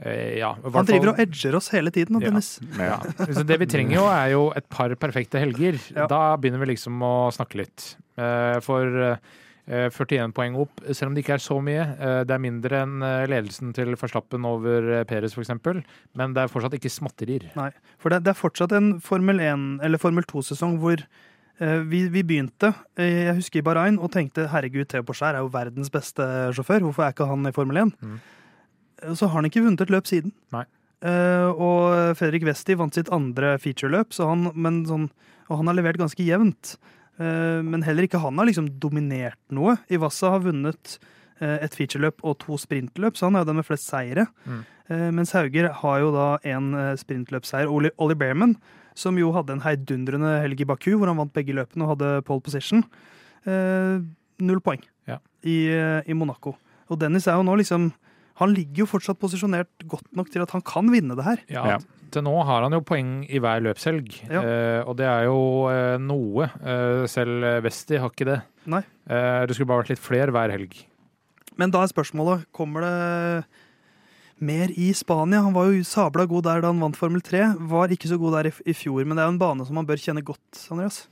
[0.00, 2.30] ja, Han driver og edger oss hele tiden, Ja.
[2.80, 2.94] Ja.
[3.20, 5.76] Så det vi trenger jo, er jo et par perfekte helger.
[6.08, 7.84] Da begynner vi liksom å snakke litt.
[8.64, 8.96] For
[9.68, 11.82] 41 poeng opp, selv om det ikke er så mye.
[12.00, 15.50] eh, Det er mindre enn eh, ledelsen til Verstappen over eh, Perez f.eks.,
[16.16, 17.50] men det er fortsatt ikke småtterier.
[17.56, 20.98] Nei, for det, er fortsatt en Formel 1- eller Formel 2-sesong hvor
[21.60, 25.44] eh, vi, vi begynte, eh, jeg husker i Bahrain, og tenkte herregud, Theo Porcher er
[25.44, 26.80] jo verdens beste sjåfør.
[26.88, 27.94] Hvorfor er ikke han i Formel 1?
[28.00, 28.18] Mm.
[29.04, 30.32] Eh, Så har han ikke vunnet et løp siden.
[30.52, 30.64] Nei.
[31.00, 35.06] Eh, og Fredrik Westi vant sitt andre featureløp, så han, men sånn,
[35.48, 36.74] og han har levert ganske jevnt.
[37.20, 39.76] Eh, men heller ikke han har liksom dominert noe.
[39.92, 40.94] Ivassa har vunnet
[41.40, 44.24] eh, et featureløp og to sprintløp, så han er jo den med flest seire.
[44.48, 44.60] Mm.
[44.90, 47.68] Eh, mens Hauger har jo da en sprintløpseier.
[47.70, 48.56] Ollie Bearman,
[48.98, 52.14] som jo hadde en heidundrende helg i Baku, hvor han vant begge løpene og hadde
[52.26, 52.82] pole position.
[54.40, 55.18] Null poeng Ja.
[55.44, 55.68] i,
[56.06, 56.56] i Monaco.
[56.90, 57.90] Og Dennis er jo nå liksom
[58.40, 61.42] Han ligger jo fortsatt posisjonert godt nok til at han kan vinne det her.
[61.52, 61.78] Ja.
[62.10, 64.40] Til nå har han jo poeng i hver løpshelg, Ja.
[64.42, 65.38] eh, og det er jo
[65.70, 66.48] eh, noe.
[66.64, 68.40] Eh, selv Westi har ikke det.
[68.66, 68.80] Nei.
[69.06, 70.74] Eh, det skulle bare vært litt flere hver helg.
[71.60, 73.44] Men da er spørsmålet kommer det
[74.40, 75.42] mer i Spania.
[75.44, 77.42] Han var jo sabla god der da han vant Formel 3.
[77.70, 79.76] Var ikke så god der i, i fjor, men det er jo en bane som
[79.76, 80.62] man bør kjenne godt.
[80.72, 81.02] Andreas.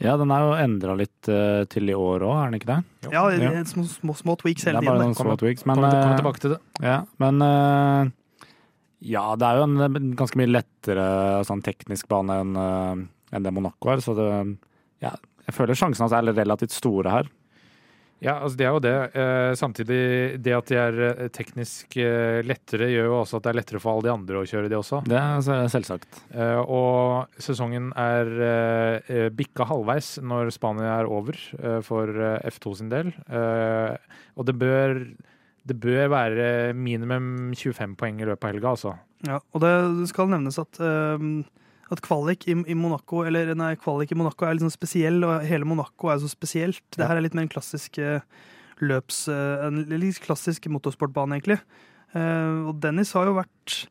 [0.00, 2.78] Ja, den er jo endra litt uh, til i år òg, er den ikke det?
[3.12, 3.50] Ja, det Ja.
[3.58, 5.08] er små, små, små tweaks Det hele er bare tiden.
[5.08, 5.66] noen små tweaks.
[5.66, 6.60] Men, Kommer kom eh, tilbake til det.
[6.86, 8.10] Ja, men uh,
[9.00, 11.08] Ja, det er jo en ganske mye lettere
[11.46, 14.28] sånn teknisk bane enn uh, en det Monaco er, så det
[15.02, 15.12] Ja,
[15.46, 17.28] jeg føler sjansen hans er relativt store her.
[18.18, 18.94] Ja, altså det er jo det.
[19.14, 19.98] Eh, samtidig,
[20.42, 23.80] det at de er eh, teknisk eh, lettere, gjør jo også at det er lettere
[23.82, 25.00] for alle de andre å kjøre de også.
[25.06, 26.18] Det er selvsagt.
[26.34, 31.38] Eh, og sesongen er eh, bikka halvveis når Spania er over
[31.86, 33.12] for eh, F2 sin del.
[33.30, 33.94] Eh,
[34.34, 34.98] og det bør,
[35.70, 38.96] det bør være minimum 25 poeng i løpet av helga, altså.
[39.26, 41.30] Ja, og det skal nevnes at, eh,
[41.90, 45.44] at kvalik i, i Monaco eller nei, kvalik i Monaco er litt sånn spesiell, og
[45.48, 46.82] hele Monaco er så spesielt.
[46.96, 48.20] Det her er litt mer en klassisk eh,
[48.80, 49.26] løps...
[49.32, 51.60] eh, En litt klassisk motorsportbane, egentlig.
[52.14, 53.86] Eh, Og Dennis har jo vært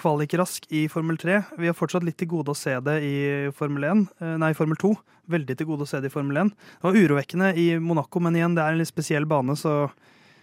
[0.00, 1.38] kvalikrask i Formel 3.
[1.60, 3.14] Vi har fortsatt litt til gode å se det i
[3.56, 4.94] Formel 1, eh, nei, Formel 2.
[5.30, 6.52] Veldig til gode å se det i Formel 1.
[6.54, 9.90] Det var urovekkende i Monaco, men igjen, det er en litt spesiell bane, så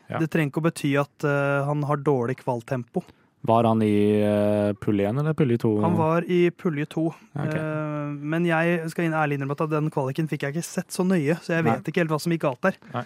[0.10, 0.20] Ja.
[0.20, 1.26] det trenger ikke å bety at
[1.68, 3.04] han har dårlig kvaltempo.
[3.48, 3.92] Var han i
[4.24, 5.70] uh, pulje 1 eller pulje 2?
[5.86, 7.06] Han var i pulje to.
[7.32, 7.62] Okay.
[7.62, 11.06] Eh, men jeg skal inn ærlig innrømme at den kvaliken fikk jeg ikke sett så
[11.08, 11.78] nøye, så jeg Nei.
[11.78, 12.76] vet ikke helt hva som gikk galt der.
[12.94, 13.06] Nei.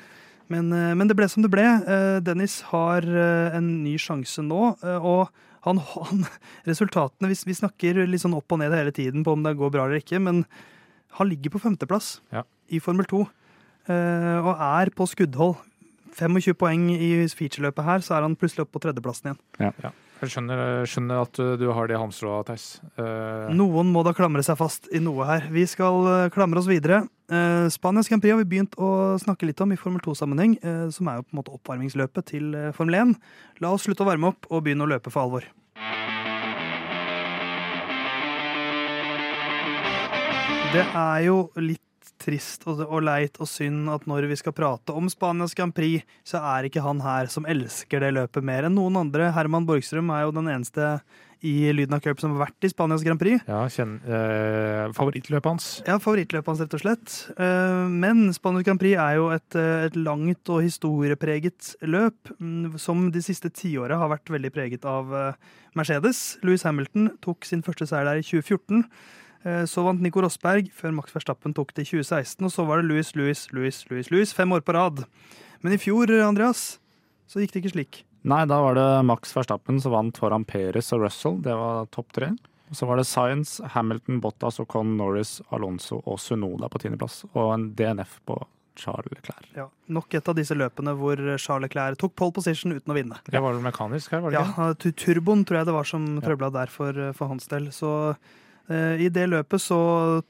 [0.52, 1.64] Men, eh, men det ble som det ble.
[1.64, 5.30] Eh, Dennis har eh, en ny sjanse nå, eh, og
[5.68, 6.26] han, han
[6.70, 9.72] Resultatene vi, vi snakker litt sånn opp og ned hele tiden på om det går
[9.78, 10.44] bra eller ikke, men
[11.20, 12.42] han ligger på femteplass Ja.
[12.72, 13.22] i Formel 2
[13.94, 15.60] eh, og er på skuddhold.
[16.18, 19.94] 25 poeng i featureløpet her, så er han plutselig oppe på tredjeplassen igjen.
[20.22, 22.66] Jeg skjønner, skjønner at du, du har det halmstrået, Theis.
[22.94, 23.50] Uh...
[23.58, 25.48] Noen må da klamre seg fast i noe her.
[25.50, 27.00] Vi skal eh, klamre oss videre.
[27.26, 30.94] Uh, Spanias Grand Prix har vi begynt å snakke litt om i Formel 2-sammenheng, uh,
[30.94, 33.16] som er jo på en måte oppvarmingsløpet til eh, Formel 1.
[33.66, 35.50] La oss slutte å varme opp og begynne å løpe for alvor.
[40.72, 41.82] Det er jo litt
[42.22, 46.06] trist og, og leit og synd at når vi skal prate om Spanias Grand Prix,
[46.28, 49.32] så er ikke han her som elsker det løpet mer enn noen andre.
[49.36, 50.94] Herman Borgstrøm er jo den eneste
[51.42, 53.42] i Lyden av Cup som har vært i Spanias Grand Prix.
[53.50, 55.70] ja, kjenn, eh, Favorittløpet hans.
[55.88, 57.16] Ja, favorittløpet hans, rett og slett.
[57.34, 62.78] Eh, Men Spanias Grand Prix er jo et, eh, et langt og historiepreget løp, mm,
[62.78, 65.36] som de siste tiåra har vært veldig preget av
[65.76, 66.38] Mercedes.
[66.44, 68.86] Louis Hamilton tok sin første seier der i 2014.
[69.44, 72.82] Eh, Så vant Nico Rosberg før Max Verstappen tok det i 2016, og så var
[72.82, 75.04] det Louis, Louis, Louis, Louis, Louis fem år på rad.
[75.62, 76.80] Men i fjor, Andreas,
[77.30, 78.04] så gikk det ikke slik.
[78.24, 81.40] Nei, da var det Max Verstappen som vant foran Perez og Russell.
[81.42, 82.32] Det var topp tre.
[82.72, 87.24] Så var det Science, Hamilton, Bottas og Con Norris, Alonso og Sunoda på tiendeplass.
[87.34, 88.38] Og en DNF på
[88.80, 89.50] Charles Leclerc.
[89.58, 93.18] Ja, nok et av disse løpene hvor Charles Leclerc tok pole position uten å vinne.
[93.28, 94.70] Det var vel mekanisk her, var det Ja, ikke?
[94.88, 97.68] Ja, turboen tror jeg det var som trøbla der for, for hans del.
[97.76, 98.16] Så eh,
[98.72, 99.78] i det løpet så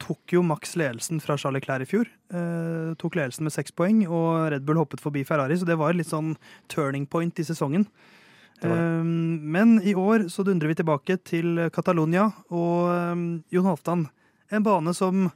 [0.02, 2.10] tok jo Max ledelsen fra Charles Leclerc i fjor.
[2.32, 5.96] Eh, tok ledelsen med seks poeng, og Red Bull hoppet forbi Ferrari, så det var
[5.98, 6.34] litt sånn
[6.72, 7.86] turning point i sesongen.
[8.62, 8.78] Det det.
[8.78, 14.08] Eh, men i år så dundrer vi tilbake til Catalonia og eh, Jon Halvdan.
[14.52, 15.30] En bane som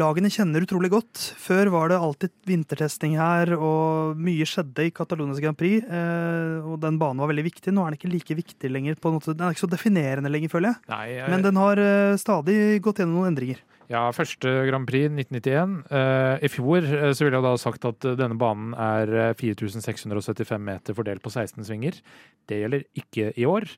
[0.00, 1.20] lagene kjenner utrolig godt.
[1.40, 5.84] Før var det alltid vintertesting her, og mye skjedde i Catalonias Grand Prix.
[5.84, 7.74] Eh, og den banen var veldig viktig.
[7.74, 8.98] Nå er den ikke like viktig lenger.
[9.00, 9.34] på måte.
[9.34, 10.82] Den er ikke så definerende lenger, føler jeg.
[10.92, 13.62] Nei, jeg, Men den har eh, stadig gått gjennom noen endringer.
[13.92, 15.74] Ja, første Grand Prix 1991.
[15.92, 20.96] Eh, I fjor så ville jeg da sagt at denne banen er eh, 4675 meter
[20.96, 22.00] fordelt på 16 svinger.
[22.48, 23.68] Det gjelder ikke i år.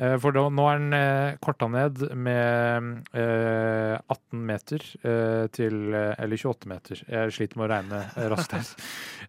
[0.00, 5.92] Eh, for da, nå er den eh, korta ned med eh, 18 meter eh, til
[5.92, 7.02] eh, Eller 28 meter.
[7.04, 8.70] Jeg sliter med å regne raskt her.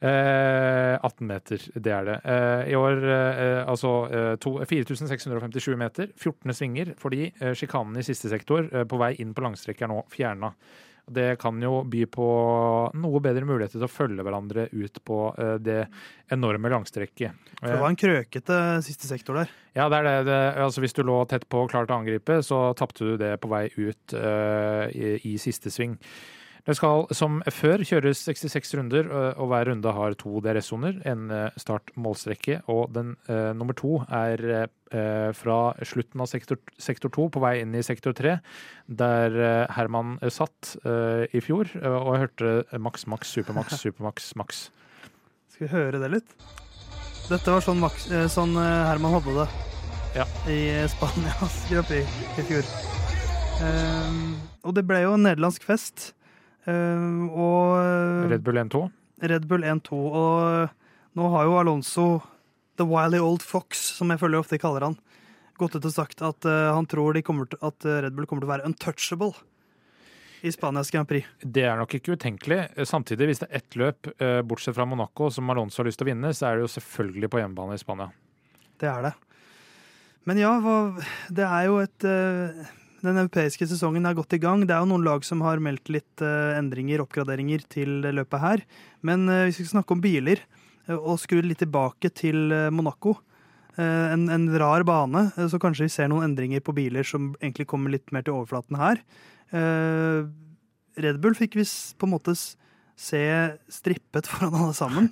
[0.02, 2.14] Eh, 18 meter, det er det.
[2.26, 3.04] Eh, I år
[3.70, 9.44] altså eh, 4657 meter, 14 svinger, fordi sjikanen i siste sektor på vei inn på
[9.46, 10.50] langstrekk er nå fjerna.
[11.12, 12.28] Det kan jo by på
[12.98, 15.80] noe bedre muligheter til å følge hverandre ut på eh, det
[16.32, 17.52] enorme langstrekket.
[17.60, 19.52] For det var en krøkete siste sektor der.
[19.76, 20.18] Ja, det er det.
[20.32, 23.18] det altså, hvis du lå tett på og klar til å angripe, så tapte du
[23.20, 25.98] det på vei ut uh, i, i siste sving.
[26.62, 31.00] Det skal som før kjøres 66 runder, eh, og hver runde har to DRS-soner.
[31.10, 37.10] En eh, start-målstrekke, og den eh, nummer to er eh, fra slutten av sektor, sektor
[37.16, 38.36] to på vei inn i sektor tre,
[38.86, 44.62] der eh, Herman satt eh, i fjor og hørte maks, maks, supermaks, supermaks, maks.
[45.56, 46.38] Skal vi høre det litt?
[47.32, 49.50] Dette var sånn, Max, sånn Herman hadde det
[50.20, 50.26] Ja.
[50.52, 52.66] i Spanias Grand Prix i fjor.
[53.66, 54.34] Ehm,
[54.66, 56.12] og det ble jo en nederlandsk fest.
[56.70, 58.84] Ehm, og eh, Red Bull 1-2.
[59.32, 59.98] Red Bull 1-2.
[59.98, 62.08] Og nå har jo Alonso,
[62.80, 64.98] the wily old fox, som jeg føler ofte kaller han,
[65.60, 68.50] gått ut og sagt at eh, han tror til, at eh, Red Bull kommer til
[68.50, 69.34] å være untouchable
[70.42, 71.28] i Spanias Grand Prix.
[71.42, 72.64] Det er nok ikke utenkelig.
[72.90, 76.08] Samtidig, hvis det er ett løp, eh, bortsett fra Monaco, som Alonso har lyst til
[76.08, 78.10] å vinne, så er det jo selvfølgelig på hjemmebane i Spania.
[78.82, 79.14] Det er det.
[80.30, 80.54] Men ja,
[81.34, 82.72] det er jo et eh,
[83.02, 84.62] Den europeiske sesongen er godt i gang.
[84.68, 88.64] Det er jo noen lag som har meldt litt eh, endringer, oppgraderinger, til løpet her.
[89.06, 90.44] Men eh, hvis vi skal snakke om biler,
[90.86, 93.16] eh, og skru litt tilbake til eh, Monaco
[93.76, 97.32] eh, en, en rar bane, eh, så kanskje vi ser noen endringer på biler som
[97.42, 99.02] egentlig kommer litt mer til overflaten her.
[99.50, 100.30] Eh,
[101.02, 103.26] Red Bull fikk vi på en måte se
[103.82, 105.10] strippet foran alle sammen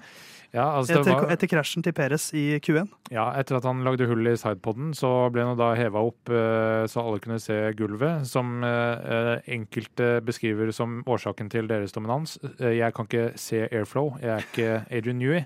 [0.56, 2.88] Ja, altså etter, var, etter krasjen til Peres i Q1.
[3.14, 6.86] ja, etter at han lagde hull i sidepoden, så ble han da heva opp eh,
[6.90, 12.40] så alle kunne se gulvet, som eh, eh, enkelte beskriver som årsaken til deres dominans.
[12.58, 15.46] Jeg kan ikke se airflow, jeg er ikke Adrian Newey.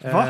[0.00, 0.24] Hva?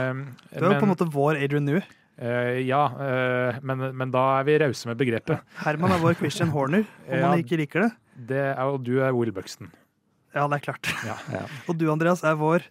[0.50, 1.86] Det er jo på en måte vår Adrian Newey.
[2.18, 5.38] Uh, ja, uh, men, men da er vi rause med begrepet.
[5.62, 7.28] Herman er vår Christian Horner, om Ja.
[7.30, 7.92] han ikke liker det.
[8.32, 9.70] Det er, og du er Will Buxton.
[10.34, 10.90] Ja, det er klart.
[11.06, 11.14] Ja.
[11.30, 11.44] Ja.
[11.70, 12.66] Og du, Andreas, er vår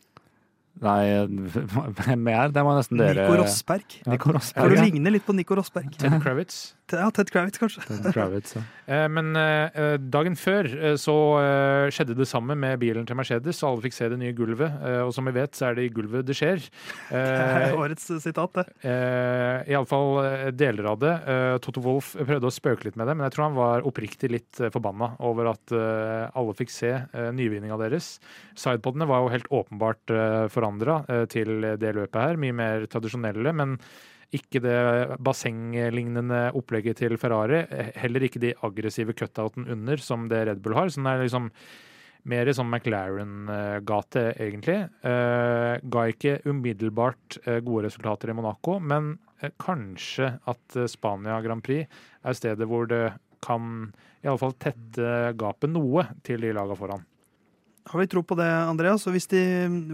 [0.83, 1.03] Nei,
[1.99, 2.63] hvem er det?
[2.63, 3.99] var nesten dere Nico Rosberg.
[4.07, 4.67] Nico For ja.
[4.69, 4.85] du ja.
[4.85, 5.89] ligner litt på Nico Rosberg.
[5.97, 6.76] Ted Kravitz.
[6.95, 7.81] Ja, Ted Kravitz, kanskje.
[7.87, 8.61] Ted Kravitz, ja.
[8.87, 13.57] Eh, Men eh, dagen før eh, så eh, skjedde det samme med bilen til Mercedes,
[13.59, 14.77] så alle fikk se det nye gulvet.
[14.79, 16.63] Eh, Og som vi vet, så er det i gulvet det skjer.
[17.11, 18.65] Det er Eh, årets sitat, det.
[18.87, 21.11] eh, Iallfall eh, deler av det.
[21.27, 24.31] Eh, Toto Wolff prøvde å spøke litt med det, men jeg tror han var oppriktig
[24.31, 28.13] litt eh, forbanna over at eh, alle fikk se eh, nyvinninga deres.
[28.55, 33.51] Sidepodene var jo helt åpenbart eh, forandra til det løpet her, mye mer tradisjonelle.
[33.51, 33.75] men
[34.35, 34.77] ikke det
[35.23, 37.61] bassenglignende opplegget til Ferrari.
[37.95, 40.91] Heller ikke de aggressive cutouten under, som det Red Bull har.
[40.91, 41.51] Så den er liksom
[42.27, 44.77] mer sånn McLaren-gate, egentlig.
[45.07, 51.63] Eh, ga ikke umiddelbart eh, gode resultater i Monaco, men eh, kanskje at Spania Grand
[51.63, 53.05] Prix er stedet hvor det
[53.45, 53.87] kan
[54.23, 57.05] i alle fall tette gapet noe til de laga foran.
[57.87, 59.05] Har vi tro på det, Andreas?
[59.07, 59.41] Og hvis de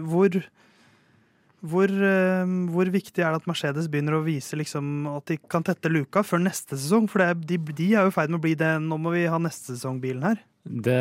[0.02, 0.34] Hvor
[1.64, 5.64] hvor, eh, hvor viktig er det at Mercedes begynner å vise liksom, at de kan
[5.64, 7.08] tette luka før neste sesong?
[7.10, 8.74] For det, de, de er jo i ferd med å bli det.
[8.84, 10.42] Nå må vi ha neste sesong-bilen her.
[10.64, 10.96] Det,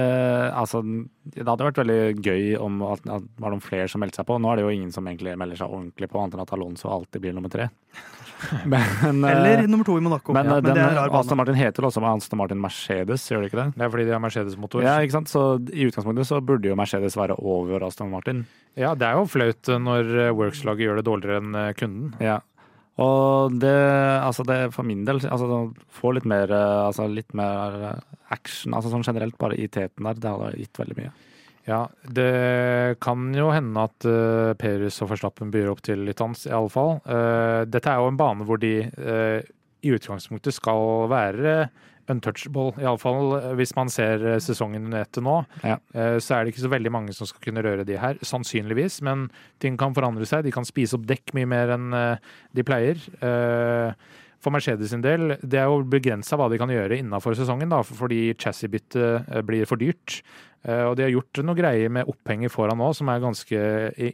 [0.51, 4.19] altså, det hadde vært veldig gøy om at, at det var noen flere som meldte
[4.19, 4.35] seg på.
[4.43, 6.91] Nå er det jo ingen som egentlig melder seg ordentlig på, annet enn at Alonso
[6.91, 7.69] alltid blir nummer tre.
[8.67, 10.33] Men, eh, Eller nummer to i Monaco.
[10.35, 11.39] men, ja, eh, men det den er Aston.
[11.39, 13.67] Martin heter også Aston Martin Mercedes, gjør det ikke det?
[13.77, 14.83] Det er fordi de har Mercedes-motor.
[14.83, 15.31] Ja, ikke sant?
[15.31, 18.43] Så i utgangspunktet så burde jo Mercedes være over Aston Martin.
[18.75, 22.11] Ja, det er jo flaut når eh, Works-laget gjør det dårligere enn kunden.
[22.19, 22.41] Ja.
[23.01, 23.73] Og det,
[24.21, 28.01] altså det for min del, altså få litt mer, eh, altså litt mer eh,
[28.35, 31.13] action, altså sånn generelt bare i teten der, det hadde gitt veldig mye.
[31.63, 36.41] Ja, det kan jo hende at uh, Perus og Verstappen byr opp til litt dans,
[36.43, 36.97] i alle fall.
[37.07, 39.39] Eh, dette er jo en bane hvor de uh,
[39.83, 41.55] i utgangspunktet skal være
[42.11, 42.73] untouchable.
[42.81, 45.37] Iallfall hvis man ser eh, sesongen etter nå.
[45.63, 45.77] Ja.
[45.93, 49.01] Eh, så er det ikke så veldig mange som skal kunne røre de her, sannsynligvis.
[49.07, 49.29] Men
[49.63, 50.43] ting kan forandre seg.
[50.47, 52.99] De kan spise opp dekk mye mer enn eh, de pleier.
[53.23, 53.93] Eh,
[54.43, 57.77] for Mercedes sin del, det er jo begrensa hva de kan gjøre innafor sesongen, da,
[57.87, 60.17] fordi chassisbyttet eh, blir for dyrt.
[60.67, 63.61] Eh, Og de har gjort noe greier med opphenger foran nå, som er ganske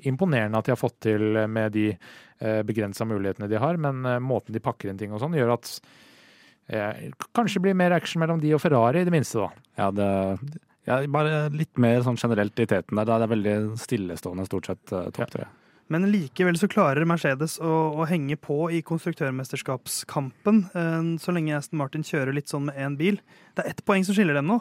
[0.05, 1.91] imponerende at de har fått til med de
[2.39, 3.75] begrensa mulighetene de har.
[3.81, 5.97] Men eh, måten de pakker inn ting og sånn, gjør at eh,
[7.35, 9.69] kanskje blir mer action mellom de og Ferrari, i det minste, da.
[9.79, 10.09] Ja, det,
[10.89, 13.05] Ja, bare litt mer sånn generelt i teten der.
[13.05, 15.45] Da er det veldig stillestående stort sett eh, topp tre.
[15.89, 21.81] Men likevel så klarer Mercedes å, å henge på i konstruktørmesterskapskampen, eh, så lenge Aston
[21.81, 23.21] Martin kjører litt sånn med én bil.
[23.57, 24.59] Det er ett poeng som skiller dem nå.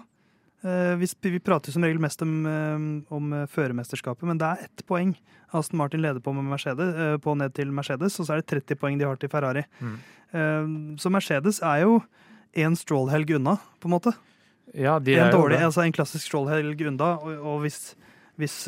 [0.64, 4.64] Eh, Vi, vi prater som regel mest om, eh, om eh, førermesterskapet, men det er
[4.66, 5.14] ett poeng
[5.54, 8.76] Aston Martin leder på, med Mercedes, på ned til Mercedes, og så er det 30
[8.76, 9.62] poeng de har til Ferrari.
[9.80, 10.98] Mm.
[11.00, 12.02] Så Mercedes er jo
[12.52, 14.12] en Stroll-helg unna, på en måte.
[14.76, 17.94] Ja, de En, er dårlig, altså en klassisk Stroll-helg unna, og, og hvis,
[18.36, 18.58] hvis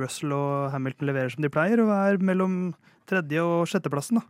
[0.00, 2.74] Russell og Hamilton leverer som de pleier, og er mellom
[3.06, 4.26] tredje- og sjetteplassen, da.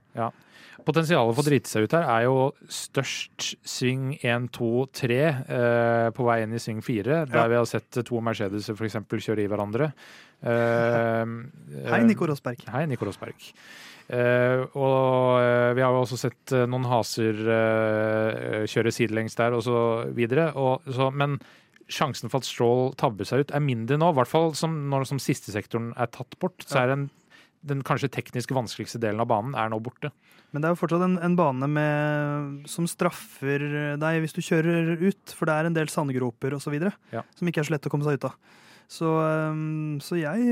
[0.84, 2.34] Potensialet for å drite seg ut her er jo
[2.68, 4.68] størst sving 1, 2,
[5.00, 7.46] 3 eh, på vei inn i sving 4, der Ja.
[7.48, 8.98] vi har sett to Mercedes f.eks.
[9.08, 9.92] kjøre i hverandre.
[10.44, 11.24] Eh,
[11.88, 12.60] Hei, Nico Rosberg.
[12.68, 13.46] Hei, Nico Rosberg.
[14.12, 19.56] Eh, og eh, vi har jo også sett eh, noen haser eh, kjøre sidelengs der
[19.56, 19.78] og så
[20.12, 20.50] videre.
[20.60, 21.38] Og, så, men
[21.88, 25.08] sjansen for at Stroll tabber seg ut er mindre nå, i hvert fall som, når
[25.08, 26.60] som siste sektoren er tatt bort.
[26.68, 27.06] Så er den,
[27.64, 30.10] den kanskje teknisk vanskeligste delen av banen er nå borte.
[30.52, 33.64] Men det er jo fortsatt en, en bane med, som straffer
[34.00, 36.76] deg hvis du kjører ut, for det er en del sandgroper osv.
[37.14, 37.24] Ja.
[37.34, 38.36] som ikke er så lett å komme seg ut av.
[38.94, 39.08] Så,
[40.04, 40.44] så jeg,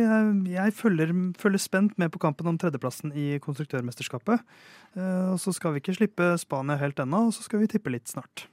[0.49, 4.41] jeg følger, følger spent med på kampen om tredjeplassen i konstruktørmesterskapet.
[4.97, 7.93] Eh, Og så skal vi ikke slippe Spania helt ennå, og så skal vi tippe
[7.93, 8.47] litt snart.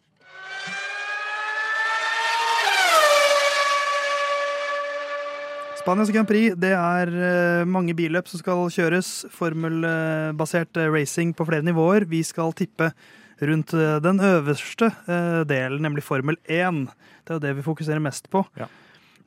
[5.80, 9.09] Spanias Grand Prix det er eh, mange billøp som skal kjøres.
[9.32, 12.03] Formelbasert eh, racing på flere nivåer.
[12.09, 12.91] Vi skal tippe
[13.39, 14.91] rundt eh, den øverste
[15.47, 16.84] delen, nemlig Formel 1.
[17.23, 18.43] Det er jo det vi fokuserer mest på.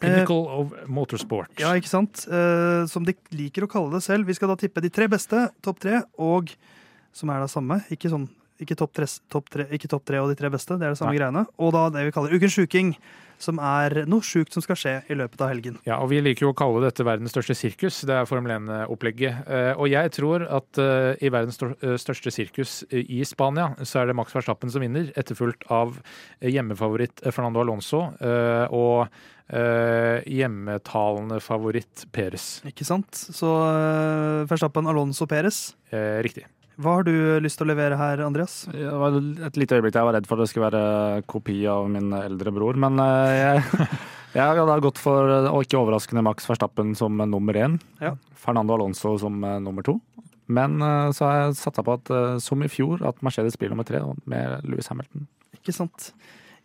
[0.03, 1.55] Pinnacle of motorsport.
[1.62, 2.24] Ja, ikke sant?
[2.90, 4.26] Som de liker å kalle det selv.
[4.26, 6.50] Vi skal da tippe de tre beste, topp tre, og
[7.14, 7.78] som er det samme.
[7.94, 8.26] Ikke sånn
[8.65, 11.13] ikke topp tre, top tre, top tre og de tre beste, det er det samme
[11.15, 11.21] Nei.
[11.21, 11.45] greiene.
[11.59, 12.95] Og da det vi kaller Ukens sjuking,
[13.43, 15.79] som er noe sjukt som skal skje i løpet av helgen.
[15.89, 18.03] Ja, og Vi liker jo å kalle dette verdens største sirkus.
[18.07, 19.43] Det er Formel 1-opplegget.
[19.51, 24.07] Eh, Og jeg tror at eh, i verdens eh, største sirkus i Spania, så er
[24.13, 25.99] det Max Verstappen som vinner, etterfulgt av
[26.41, 28.05] hjemmefavoritt Fernando Alonso
[28.73, 29.09] og
[30.33, 32.63] hjemmetalende favoritt Perez.
[32.69, 33.11] Ikke sant?
[33.13, 35.75] Så uh, Verstappen, Alonso, Perez.
[35.93, 36.47] Eh, Riktig.
[36.83, 37.14] Hva har du
[37.45, 38.64] lyst til å levere her, Andreas?
[38.72, 39.14] Det var
[39.47, 42.53] et lite øyeblikk jeg var redd for at det skulle være kopi av min eldre
[42.55, 43.89] bror, men eh, jeg,
[44.39, 47.78] jeg hadde gått for, eh, og ikke overraskende, Max Verstappen som eh, nummer én.
[48.03, 48.16] Ja.
[48.43, 50.01] Fernando Alonso som eh, nummer to.
[50.51, 53.72] Men eh, så har jeg satsa på at, eh, som i fjor, at Mercedes blir
[53.72, 55.28] nummer tre med Louis Hamilton.
[55.61, 56.11] Ikke sant?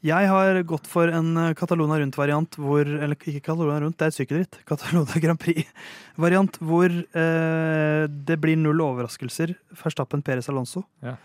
[0.05, 4.13] Jeg har gått for en eh, Catalona Rundt-variant hvor Eller ikke Catalona Rundt, det er
[4.13, 4.59] et sykkelritt.
[4.69, 9.55] Catalona Grand Prix-variant hvor eh, det blir null overraskelser.
[9.81, 10.85] Verstappen, Perez, Alonso.
[11.01, 11.15] Ja.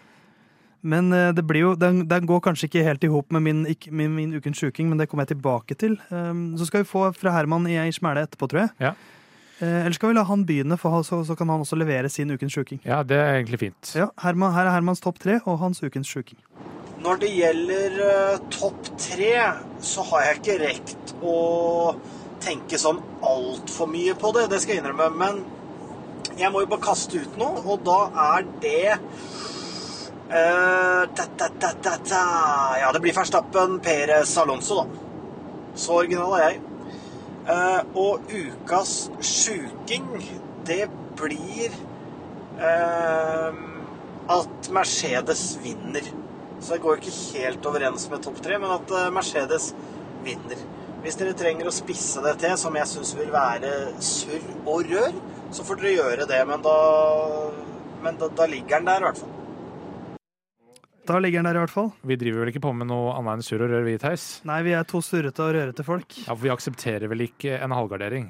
[0.83, 3.65] Men eh, det blir jo, den, den går kanskje ikke helt i hop med min,
[3.71, 5.99] ikke, min, min ukens sjuking, men det kommer jeg tilbake til.
[6.11, 8.73] Um, så skal vi få fra Herman i ei smæle etterpå, tror jeg.
[8.89, 8.97] Ja.
[9.63, 12.31] Eh, eller skal vi la han begynne, for så, så kan han også levere sin
[12.35, 12.81] ukens sjuking.
[12.83, 13.93] Ja, det er egentlig fint.
[13.95, 16.41] Ja, Herman, Her er Hermans topp tre og hans ukens sjuking.
[17.03, 19.31] Når det gjelder uh, topp tre,
[19.83, 21.37] så har jeg ikke rekt å
[22.43, 25.09] tenke sånn altfor mye på det, det skal jeg innrømme.
[25.19, 25.41] Men
[26.39, 28.91] jeg må jo bare kaste ut noe, og da er det
[30.33, 32.27] uh, ta, ta, ta, ta, ta.
[32.83, 34.87] Ja, det blir Verstappen, Perez, Alonso, da.
[35.79, 36.63] Så original er jeg.
[37.43, 40.07] Eh, og ukas sjuking,
[40.67, 40.85] det
[41.19, 41.73] blir
[42.63, 43.57] eh,
[44.31, 46.07] at Mercedes vinner.
[46.63, 49.73] Så det går ikke helt overens med topp tre, men at eh, Mercedes
[50.23, 50.63] vinner.
[51.03, 55.19] Hvis dere trenger å spisse det til, som jeg syns vil være surr og rør,
[55.53, 56.79] så får dere gjøre det, men da,
[58.05, 59.42] men da, da ligger den der i hvert fall.
[61.09, 61.91] Da ligger den der i hvert fall.
[62.07, 64.27] Vi driver vel ikke på med noe annet enn surr og rør, vi, Theis?
[64.47, 66.15] Nei, vi er to surrete og rørete folk.
[66.23, 68.29] Ja, for vi aksepterer vel ikke en halvgardering?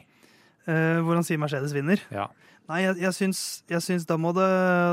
[0.65, 2.01] Eh, hvordan sier Mercedes vinner.
[2.15, 2.31] Ja.
[2.71, 4.47] Nei, jeg, jeg, syns, jeg syns da må, det,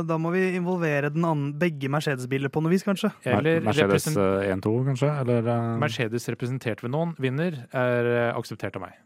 [0.10, 3.12] da må vi involvere den andre, begge Mercedes-biler på noe vis, kanskje.
[3.30, 5.12] Eller Mercedes eh, 1-2, kanskje?
[5.22, 5.78] Eller uh...
[5.80, 8.98] Mercedes representert ved noen vinner, er eh, akseptert av meg.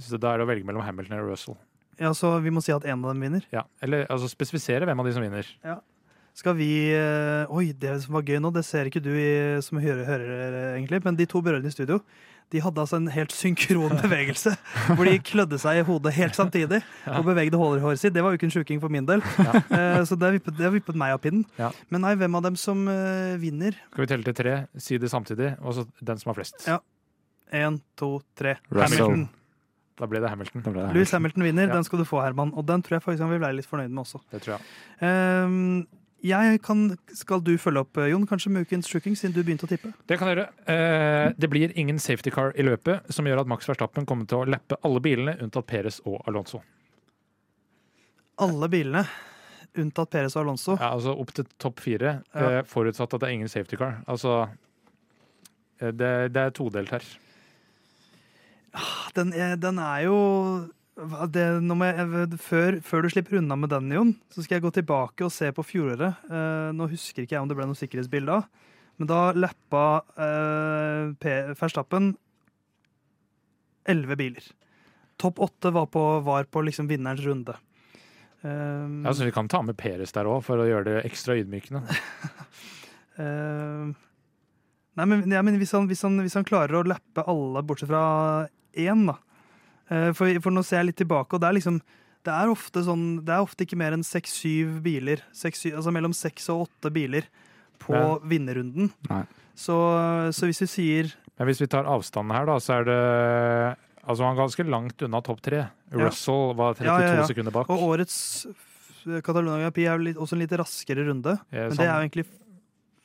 [0.00, 1.58] Så da er det å velge mellom Hamilton og Russell.
[2.00, 3.44] Ja, Så vi må si at én av dem vinner.
[3.52, 5.48] Ja, Eller altså spesifisere hvem av de som vinner.
[6.38, 9.80] Skal vi eh, Oi, det som var gøy nå, det ser ikke du i, som
[9.82, 12.00] hører, hører eh, egentlig, men de to brødrene i studio
[12.50, 14.50] de hadde altså en helt synkron bevegelse.
[14.98, 16.80] hvor de klødde seg i hodet helt samtidig
[17.14, 18.10] og bevegde hår- håret sitt.
[18.16, 19.22] Det var ukens sjuking for min del.
[19.70, 21.44] Eh, så det har vippet, det har vippet meg av pinnen.
[21.60, 21.68] Ja.
[21.94, 22.80] Men nei, hvem av dem som
[23.38, 23.76] vinner?
[23.92, 26.66] Skal vi telle til tre, si det samtidig, og så den som har flest.
[26.66, 26.80] Ja.
[27.54, 28.56] Én, to, tre.
[28.70, 28.98] Russell.
[28.98, 29.24] Hamilton.
[30.00, 30.62] Da ble det Hamilton.
[30.66, 30.90] ble det.
[30.96, 31.68] Louis Hamilton vinner.
[31.70, 31.74] Ja.
[31.78, 32.50] Den skal du få, Herman.
[32.58, 34.22] Og den tror jeg faktisk han vil være litt fornøyd med også.
[34.32, 34.68] Det tror jeg.
[35.06, 35.86] Ehm,
[36.22, 36.82] Jeg kan,
[37.16, 39.92] skal du følge opp, Jon, kanskje med ukens sjuking, siden du begynte å tippe?
[40.10, 40.50] Det kan jeg gjøre.
[40.68, 44.42] Eh, det blir ingen safety car i løpet, som gjør at Max Verstappen kommer til
[44.42, 46.60] å lappe alle bilene, unntatt Perez og Alonso.
[48.44, 49.06] Alle bilene,
[49.80, 50.76] unntatt Perez og Alonso.
[50.76, 52.50] Ja, altså opp til topp fire, Ja.
[52.58, 54.02] eh, forutsatt at det er ingen safety car.
[54.06, 54.48] Altså
[55.80, 57.04] eh, det, det er todelt her.
[59.16, 60.18] Den er, den er jo
[61.32, 65.26] det, jeg, før, før du slipper unna med den, Jon, så skal jeg gå tilbake
[65.26, 66.24] og se på fjoråret.
[66.30, 68.68] Eh, nå husker ikke jeg om det ble noe sikkerhetsbilde av,
[69.00, 69.84] men da lappa
[70.20, 72.12] eh, Verstappen
[73.88, 74.44] elleve biler.
[75.20, 77.56] Topp åtte var på, var på liksom vinnerens runde.
[78.40, 81.36] Um, ja, så vi kan ta med Peres der òg, for å gjøre det ekstra
[81.36, 81.82] ydmykende.
[83.20, 83.90] uh,
[84.96, 87.90] nei, men, ja, men hvis, han, hvis, han, hvis han klarer å lappe alle bortsett
[87.92, 88.04] fra
[88.72, 89.18] én, da.
[89.90, 91.80] Eh, for, for nå ser jeg litt tilbake, og det er liksom
[92.20, 95.22] det er ofte, sånn, det er ofte ikke mer enn seks-syv biler.
[95.32, 97.24] Seks, syv- altså mellom seks og åtte biler
[97.80, 98.18] på Ja.
[98.28, 98.90] vinnerrunden.
[99.56, 99.76] Så,
[100.36, 101.08] så hvis vi sier
[101.40, 102.98] Men hvis vi tar avstanden her, da, så er det
[104.04, 105.62] Altså, han er ganske langt unna topp tre.
[105.92, 107.26] Russell var 32 Ja, ja, ja.
[107.28, 107.68] sekunder bak.
[107.72, 111.92] Og årets f- Catalonia GP er også en litt raskere runde, men sånn, det er
[111.96, 112.24] jo egentlig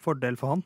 [0.04, 0.64] fordel for han.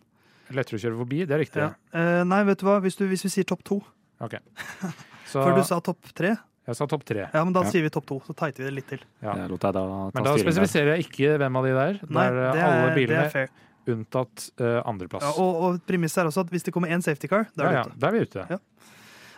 [0.53, 1.65] Lettere å kjøre forbi, det er riktig.
[1.93, 3.80] Eh, nei, vet du hva, hvis, du, hvis vi sier topp to
[4.26, 4.38] Ok.
[5.30, 6.36] Så Før du sa topp tre.
[6.69, 7.27] jeg sa topp tre.
[7.34, 7.69] Ja, men da Ja.
[7.71, 8.19] sier vi topp to.
[8.25, 8.99] Så tighter vi det litt til.
[9.21, 9.34] Ja.
[9.34, 11.93] Det lot jeg da ta Men da spesifiserer jeg ikke hvem av de der.
[12.01, 13.49] Det Nei, det alle er, det bilene er fair.
[13.89, 15.23] unntatt uh, andreplass.
[15.23, 17.73] Ja, og, og premisset er også at hvis det kommer én safety car, da er
[17.73, 18.45] ja, det ja, er vi ute.
[18.49, 18.59] Ja.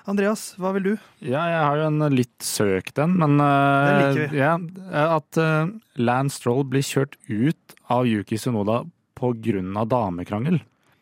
[0.10, 0.94] Andreas, hva vil du?
[1.22, 4.40] Ja, jeg har jo en litt søkt en, men eh, liker vi.
[4.40, 4.56] ja,
[5.18, 5.70] at uh,
[6.02, 8.82] Lance Stroll blir kjørt ut av Yuki Sunoda
[9.22, 10.58] av damekrangel.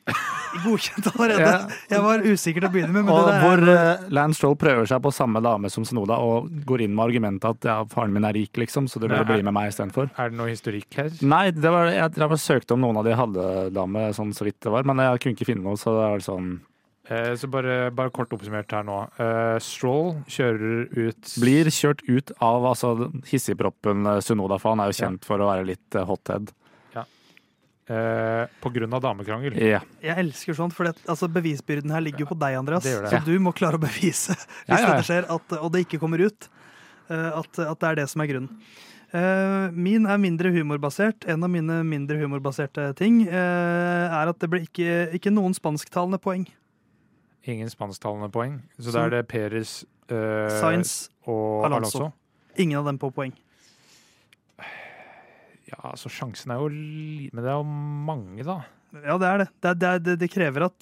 [0.66, 1.46] Godkjent allerede.
[1.46, 1.80] Ja.
[1.92, 4.40] Jeg var usikker til å begynne med, men Og det hvor der er eh, Lance
[4.40, 7.78] Stroll prøver seg på samme dame som Snoda og går inn med argumentet at ja,
[7.92, 10.10] faren min er rik, liksom, så du er- bli med meg istedenfor.
[10.18, 11.12] Er det noe historikk her?
[11.22, 13.46] Nei, det var, jeg, jeg bare søkte om noen av de hadde
[13.76, 16.26] dame, sånn så vidt det var, men jeg kunne ikke finne noe, så det var
[16.26, 16.58] sånn
[17.10, 19.00] Eh, så bare, bare kort oppsummert her nå.
[19.18, 22.92] Uh, Stroll kjører ut Blir kjørt ut av altså,
[23.32, 26.52] hissigproppen Sunoda, for han er jo kjent for å være litt hothead.
[27.90, 29.58] Eh, av damekrangel.
[29.58, 29.82] Ja.
[30.04, 32.84] Jeg elsker sånt, for altså, bevisbyrden her ligger jo på deg, Andreas.
[32.84, 33.10] det det.
[33.12, 34.36] Så du må klare å bevise,
[34.68, 34.94] hvis Ja, ja, ja.
[34.94, 36.50] dette skjer, at, og det ikke kommer ut,
[37.10, 38.62] eh, at, at det er det som er grunnen.
[39.10, 41.26] Eh, min er mindre humorbasert.
[41.26, 46.20] En av mine mindre humorbaserte ting eh, er at det ble ikke, ikke noen spansktalende
[46.22, 46.46] poeng.
[47.50, 48.60] Ingen spansktalende poeng.
[48.78, 51.98] Så Så- da er det Peres uh, Sainz, og Alonso.
[51.98, 52.14] Alonso.
[52.58, 53.34] ingen av dem på poeng.
[55.70, 57.30] Ja, så sjansen er jo li...
[57.34, 57.68] Men det er jo
[58.10, 58.58] mange, da.
[59.04, 59.50] Ja, det er det.
[59.62, 60.82] Det, er- det, er- det, det krever at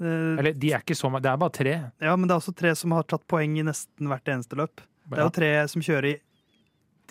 [0.00, 1.22] uh, Eller de er ikke så mange.
[1.26, 1.74] Det er bare tre.
[2.04, 4.76] Ja, men det er også tre som har tatt poeng i nesten hvert eneste løp.
[5.10, 6.16] Det er jo tre som kjører i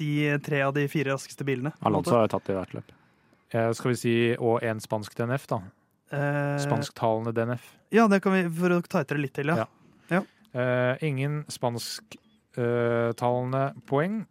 [0.01, 1.71] de tre av de fire raskeste bilene.
[1.85, 2.89] Alonso har jo tatt det i hvert løp.
[3.53, 5.59] Eh, skal vi si og en spansk DNF, da.
[6.13, 7.63] Eh, Spansktalende DNF.
[7.93, 9.67] Ja, det kan vi for å tighte det litt til, ja.
[10.09, 10.21] Ja.
[10.53, 14.23] Eh, ingen spansktalende poeng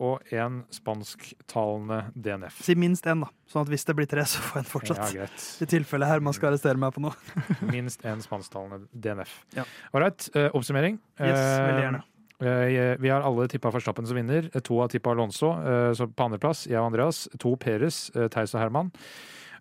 [0.00, 2.58] og én spansktalende DNF.
[2.64, 3.28] Si minst én, da.
[3.50, 5.14] Sånn at hvis det blir tre, så får en fortsatt.
[5.14, 5.26] Ja.
[5.64, 7.14] I tilfelle Herman skal arrestere meg på noe.
[7.74, 9.32] Minst én spansktalende DNF.
[9.56, 9.64] Ja.
[9.94, 10.98] Ålreit, eh, oppsummering.
[11.20, 12.02] Yes, Eh, veldig gjerne.
[12.40, 14.50] eh, vi har alle tippa Verstappen som vinner.
[14.54, 16.66] Eh, To har tippa Alonso eh, på andreplass.
[16.66, 17.26] Jeg og Andreas.
[17.38, 18.92] To Peres, eh, Theis og Herman.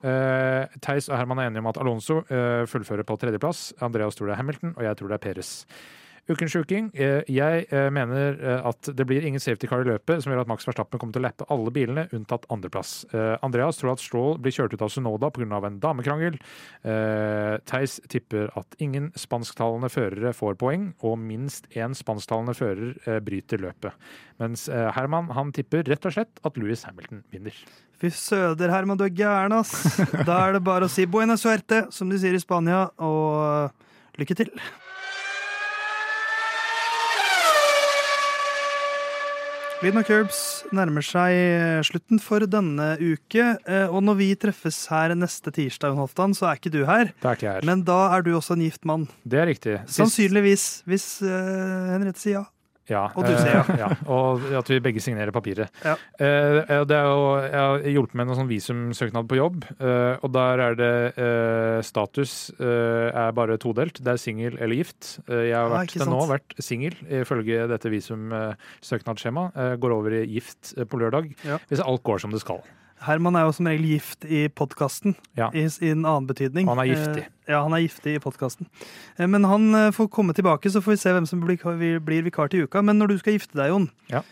[0.06, 3.72] Uh, Theis og Herman er enige om at Alonso uh, fullfører på tredjeplass.
[3.82, 5.52] Andreas tror det er Hamilton, og jeg tror det er Peres.
[6.26, 6.88] Ukens sjuking.
[6.98, 10.42] Eh, jeg eh, mener eh, at det blir ingen safety car i løpet som gjør
[10.42, 12.94] at Max Verstappen kommer til å lappe alle bilene, unntatt andreplass.
[13.46, 15.60] Andreas tror at Stroll blir kjørt ut av Sunoda pga.
[15.68, 16.38] en damekrangel.
[17.70, 23.94] Theis tipper at ingen spansktalende førere får poeng, og minst én spansktalende fører bryter løpet.
[24.42, 27.54] Mens Herman han tipper rett og slett at Louis Hamilton vinner.
[28.02, 30.00] Fy søder, Herman, du er gæren, ass.
[30.26, 34.42] Da er det bare å si buena suerte, som de sier i Spania, og lykke
[34.42, 34.52] til.
[39.86, 40.38] Lyden av Curbs
[40.74, 43.44] nærmer seg slutten for denne uke.
[43.70, 47.12] eh, Og når vi treffes her neste tirsdag, Halvdan, så er ikke du her.
[47.22, 47.68] Det er ikke jeg her.
[47.70, 49.06] Men da er du også en gift mann.
[49.22, 49.76] Det er riktig.
[49.86, 51.30] Sannsynligvis, hvis uh,
[51.94, 52.44] Henriette sier ja.
[52.88, 53.88] Ja, Og du sier eh, ja.
[54.14, 55.72] Og at vi begge signerer papiret.
[55.82, 55.96] Ja.
[56.22, 60.30] Eh, det er jo, jeg har hjulpet med noen sånn visumsøknad på jobb, eh, og
[60.36, 63.98] der er det eh, status eh, er bare todelt.
[64.06, 65.16] Det er singel eller gift.
[65.26, 69.80] Eh, jeg har Ah, vært, til nå vært singel ifølge dette visumsøknadsskjemaet.
[69.82, 71.58] Går over i gift eh, på lørdag Ja.
[71.70, 72.62] hvis alt går som det skal.
[73.04, 75.50] Herman er jo som regel gift i podkasten, Ja.
[75.54, 76.68] i, i en annen betydning.
[76.72, 77.26] Han er giftig.
[77.26, 78.66] Eh, ja, han er giftig i podkasten.
[79.20, 81.60] Eh, men han eh, får komme tilbake, så får vi se hvem som blir,
[82.00, 82.82] blir vikar til uka.
[82.82, 84.24] Men når du skal gifte deg, Jon, Ja.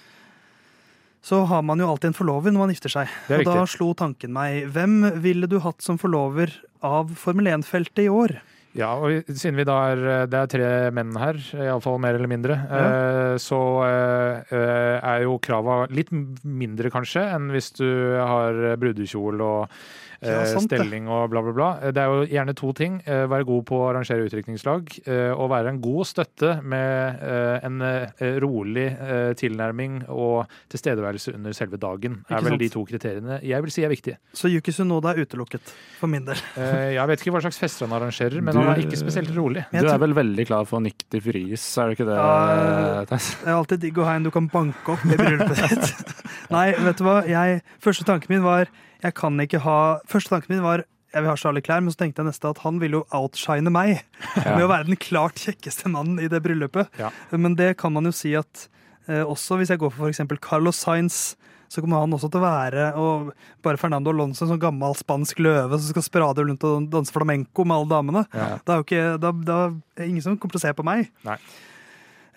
[1.24, 3.12] så har man jo alltid en forlover når man gifter seg.
[3.30, 6.52] Og da slo tanken meg hvem ville du hatt som forlover
[6.84, 8.40] av Formel 1-feltet i år?
[8.74, 10.00] Ja, og siden vi da er
[10.30, 13.36] Det er tre menn her, iallfall mer eller mindre, ja.
[13.42, 17.86] så eh, eh, er jo krava litt mindre, kanskje, enn hvis du
[18.18, 19.78] har brudekjole og
[20.26, 21.70] Ja, eh, sant stelling og bla, bla, bla.
[21.92, 23.00] Det er jo gjerne to ting.
[23.06, 27.66] Eh, være god på å arrangere utdrikningslag eh, og være en god støtte med eh,
[27.68, 32.20] en eh, rolig eh, tilnærming og tilstedeværelse under selve dagen.
[32.30, 34.18] Er vel de to kriteriene jeg vil si er viktige.
[34.34, 36.40] Så Yuki Sunoda er utelukket, for min del.
[36.58, 39.32] Eh, jeg vet ikke hva slags fester han arrangerer, men Du- han er ikke spesielt
[39.36, 39.66] rolig.
[39.74, 43.32] Du er vel veldig klar for Nyk de Vries, er du ikke det, Ja, Theis?
[43.44, 46.16] Det er alltid digg å ha en du kan banke opp i bryllupet ditt.
[46.54, 47.20] Nei, vet du hva?
[47.28, 48.70] Jeg, første tanken min var
[49.04, 49.78] jeg kan ikke ha
[50.10, 52.64] Første tanken min var jeg vil ha Charlie Clair, men så tenkte jeg neste at
[52.64, 54.00] han ville jo outshine meg
[54.34, 56.90] med å være den klart kjekkeste mannen i det bryllupet.
[56.98, 57.12] Ja.
[57.30, 58.64] Men det kan man jo si at
[59.06, 60.24] eh, også hvis jeg går for f.eks.
[60.42, 61.36] Carlos Sainz,
[61.70, 63.30] så kommer han også til å være og
[63.66, 67.66] bare Fernando Alonso, en sånn gammel spansk løve som skal sprade rundt og danse flamenco
[67.66, 68.26] med alle damene.
[68.34, 68.50] Ja.
[68.66, 71.14] Da er jo ikke, da, da er ingen som kommer til å se på meg.
[71.30, 71.38] Nei.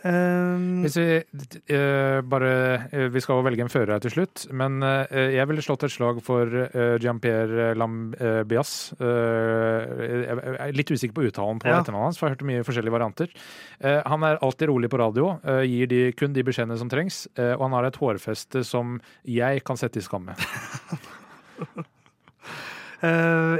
[0.04, 1.06] Eh, Hvis vi
[1.72, 2.50] uh, bare
[2.92, 5.94] uh, Vi skal velge en fører her til slutt, men uh, jeg ville slått et
[5.94, 6.44] slag for
[7.02, 8.74] Jean-Pierre Lambias.
[9.00, 11.80] Jeg er litt usikker på uttalen på Ja.
[11.80, 13.32] etternavnet hans, for jeg har hørt mye forskjellige varianter.
[14.06, 15.32] Han er alltid rolig på radio,
[15.66, 19.80] gir de, kun de beskjedene som trengs, og han har et hårfeste som jeg kan
[19.80, 20.36] sette i skamme.
[20.36, 21.86] med.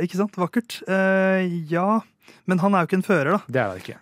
[0.07, 0.37] ikke sant?
[0.41, 0.81] Vakkert.
[1.71, 2.01] Ja,
[2.47, 3.41] men han er jo ikke en fører, da.
[3.49, 3.99] Det er det ikke.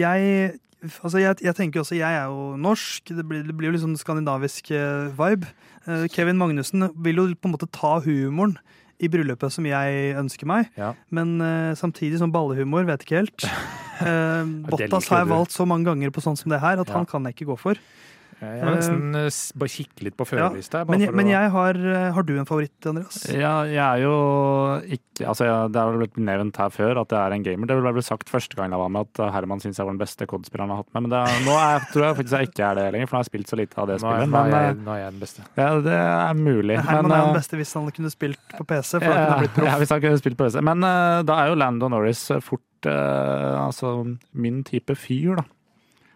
[0.00, 3.12] Jeg, altså jeg, jeg tenker også, jeg er jo norsk.
[3.16, 5.48] Det blir, det blir jo litt sånn skandinavisk eh, vibe.
[5.86, 8.56] Eh, Kevin Magnussen vil jo på en måte ta humoren
[9.00, 10.68] i bryllupet som jeg ønsker meg.
[10.76, 10.92] Ja.
[11.08, 13.46] Men uh, samtidig som ballehumor, vet ikke helt.
[14.00, 16.94] Uh, Bottas har jeg valgt så mange ganger på sånn som det her at Ja.
[16.96, 17.80] han kan jeg ikke gå for.
[18.40, 19.28] Jeg må nesten eh,
[19.60, 20.78] bare kikke litt på førerlista.
[20.80, 23.18] Ja, Men, jeg- men å- jeg har, eh, har du en favoritt, Andreas?
[23.28, 24.14] Ja, jeg er jo
[24.96, 27.66] ikke Altså, jeg, det er vel blitt nevnt her før at jeg er en gamer.
[27.68, 30.00] Det ble vel sagt første gang jeg var med at Herman syns jeg var den
[30.00, 32.48] beste COD-spilleren jeg har hatt med, men det er, nå er, tror jeg faktisk jeg
[32.48, 34.24] ikke er det lenger, for nå har jeg spilt så lite av det spillet.
[34.24, 35.44] nå, er Men jeg, eh, nå er jeg den beste.
[35.60, 36.78] ja, det er mulig.
[36.80, 38.90] Herman men, er den eh, beste hvis han kunne spilt på PC.
[38.96, 39.68] For da kunne ja, han blitt proff.
[39.68, 40.64] ja, hvis han kunne spilt på PC.
[40.70, 43.92] Men eh, da er jo Lando Norris fort eh, altså
[44.32, 45.44] min type fyr, da.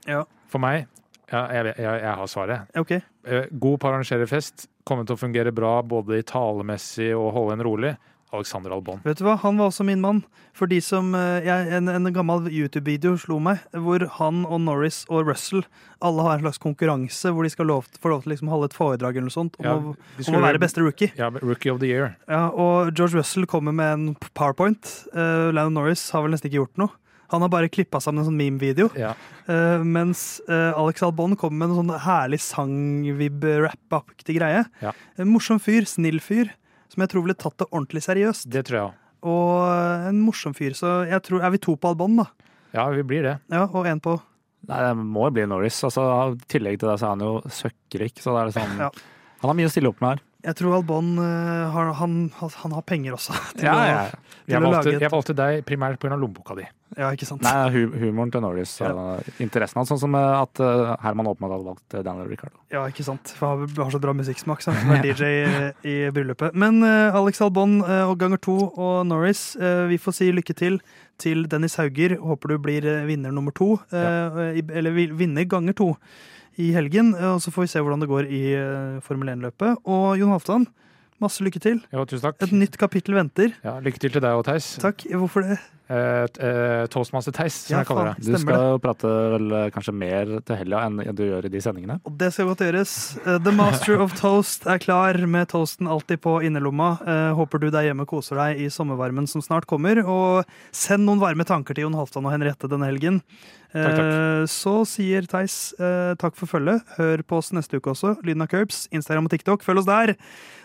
[0.09, 0.87] Ja, For meg,
[1.31, 2.73] ja, jeg, jeg, jeg har svaret.
[2.79, 2.97] ok.
[3.25, 4.67] Eh, God på å arrangere fest.
[4.85, 7.95] Kommer til å fungere bra både i talemessig og holde en rolig.
[8.35, 8.99] Alexander Albon.
[9.05, 10.25] Vet du hva, han var også min mann.
[10.59, 15.05] For de som, eh, jeg, en, en gammel YouTube-video slo meg, hvor han og Norris
[15.07, 15.63] og Russell
[16.05, 18.71] alle har en slags konkurranse hvor de skal lov, få lov til å liksom holde
[18.73, 19.95] et foredrag eller noe sånt om, Ja, å,
[20.27, 21.13] om å være beste rookie.
[21.19, 22.17] Ja, Rookie of the Year.
[22.27, 24.91] Ja, og George Russell kommer med en powerpoint.
[25.15, 26.95] Uh, Landon Norris har vel nesten ikke gjort noe.
[27.35, 28.89] Han har bare klippa sammen en sånn meme-video.
[28.99, 29.13] Ja.
[29.49, 34.65] Uh, mens uh, Alex Albon kommer med en sånn herlig sang-vib-rap-aktig greie.
[34.85, 34.95] Ja.
[35.21, 36.53] En morsom fyr, snill fyr,
[36.93, 38.49] som jeg tror ville tatt det ordentlig seriøst.
[38.55, 39.01] Det tror jeg også.
[39.25, 42.27] Og en morsom fyr, så jeg tror Er vi to på Albon, da?
[42.77, 43.39] Ja, vi blir det.
[43.53, 44.19] Ja, og én på
[44.65, 45.77] Nei, det må jo bli Norris.
[45.85, 48.93] Altså, I tillegg til det så er han jo søkkrik, så det er sånn Ja.
[49.43, 50.23] Han har mye å stille opp med her.
[50.45, 53.33] Jeg tror Albon eh, har, han, han har penger også.
[53.57, 54.01] Til Ja, å, ja.
[54.45, 56.17] Jeg å lage valgte, et- jeg valgte deg primært pga.
[56.21, 56.67] lommeboka di.
[56.99, 57.41] ja, ikke sant?
[57.43, 59.89] Nei, hu humoren til Norris og interessen hans.
[59.89, 62.61] Sånn som eh, at eh, Herman åpenbart hadde valgt Daniel Ricciardo.
[62.75, 63.33] Ja, ikke sant.
[63.39, 66.53] For han har så bra musikksmak, så han er DJ i, i bryllupet.
[66.61, 69.55] Men Alex Albon og ganger to og Norris,
[69.89, 70.77] vi får si lykke til
[71.23, 72.17] til Dennis Hauger.
[72.21, 73.77] Håper du blir vinner nummer to.
[73.95, 75.93] i, eller vinner ganger to
[76.59, 77.15] i helgen.
[77.15, 79.83] eh, og så får vi se hvordan det går i eh, Formel 1-løpet.
[79.85, 80.67] Og Jon Halvdan,
[81.23, 81.81] masse lykke til.
[81.93, 82.41] Jo, tusen takk.
[82.47, 83.55] Et nytt kapittel venter.
[83.65, 84.75] Ja, lykke til til deg og Theis.
[84.83, 85.07] Takk.
[85.11, 85.59] Hvorfor det?
[85.85, 88.25] Eh, eh, Toastmaster-Theis, som Ja, jeg kaller det.
[88.25, 91.61] Du skal jo prate vel eh, kanskje mer til helga enn du gjør i de
[91.61, 91.99] sendingene.
[92.09, 92.95] Og det skal godt gjøres.
[93.21, 96.95] Eh, The Master of Toast er klar med toasten alltid på innerlomma.
[97.05, 100.01] Eh, håper du der hjemme koser deg i sommervarmen som snart kommer.
[100.09, 103.21] Og send noen varme tanker til Jon Halvdan og Henriette denne helgen.
[103.75, 104.01] Takk, takk.
[104.09, 106.81] Eh, Så sier Theis takk for følget.
[106.97, 108.17] Hør på oss neste uke også.
[108.25, 109.61] Lyden av Curbs, Instagram og TikTok.
[109.67, 110.17] Følg oss der.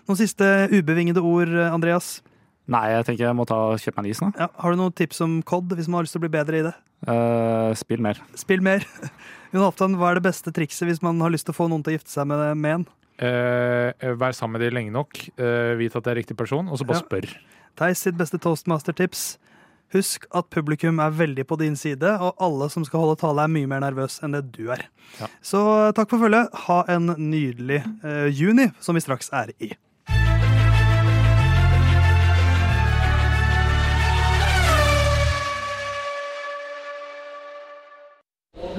[0.07, 2.21] Noen siste ubevingede ord, Andreas?
[2.69, 4.27] Nei, jeg tenker jeg må ta og kjøpe meg en is nå.
[4.37, 6.59] Ja, har du noen tips om COD, hvis man har lyst til å bli bedre
[6.59, 6.73] i det?
[7.07, 8.19] Uh, spill mer.
[8.37, 8.85] Spill mer.
[9.53, 11.81] Jon Halvdan, hva er det beste trikset hvis man har lyst til å få noen
[11.85, 12.87] til å gifte seg med, med en?
[13.19, 15.17] Uh, vær sammen med dem lenge nok.
[15.41, 17.07] uh, vit at det er riktig person, og så bare Ja.
[17.07, 17.29] spør.
[17.79, 19.25] Theis sitt beste toastmaster-tips.
[19.95, 23.49] Husk at publikum er veldig på din side, og alle som skal holde tale, er
[23.49, 24.83] mye mer nervøs enn det du er.
[25.17, 25.25] Ja.
[25.41, 25.61] Så
[25.97, 26.53] takk for følget.
[26.67, 27.79] Ha en nydelig
[28.37, 29.71] juni, som vi straks er i.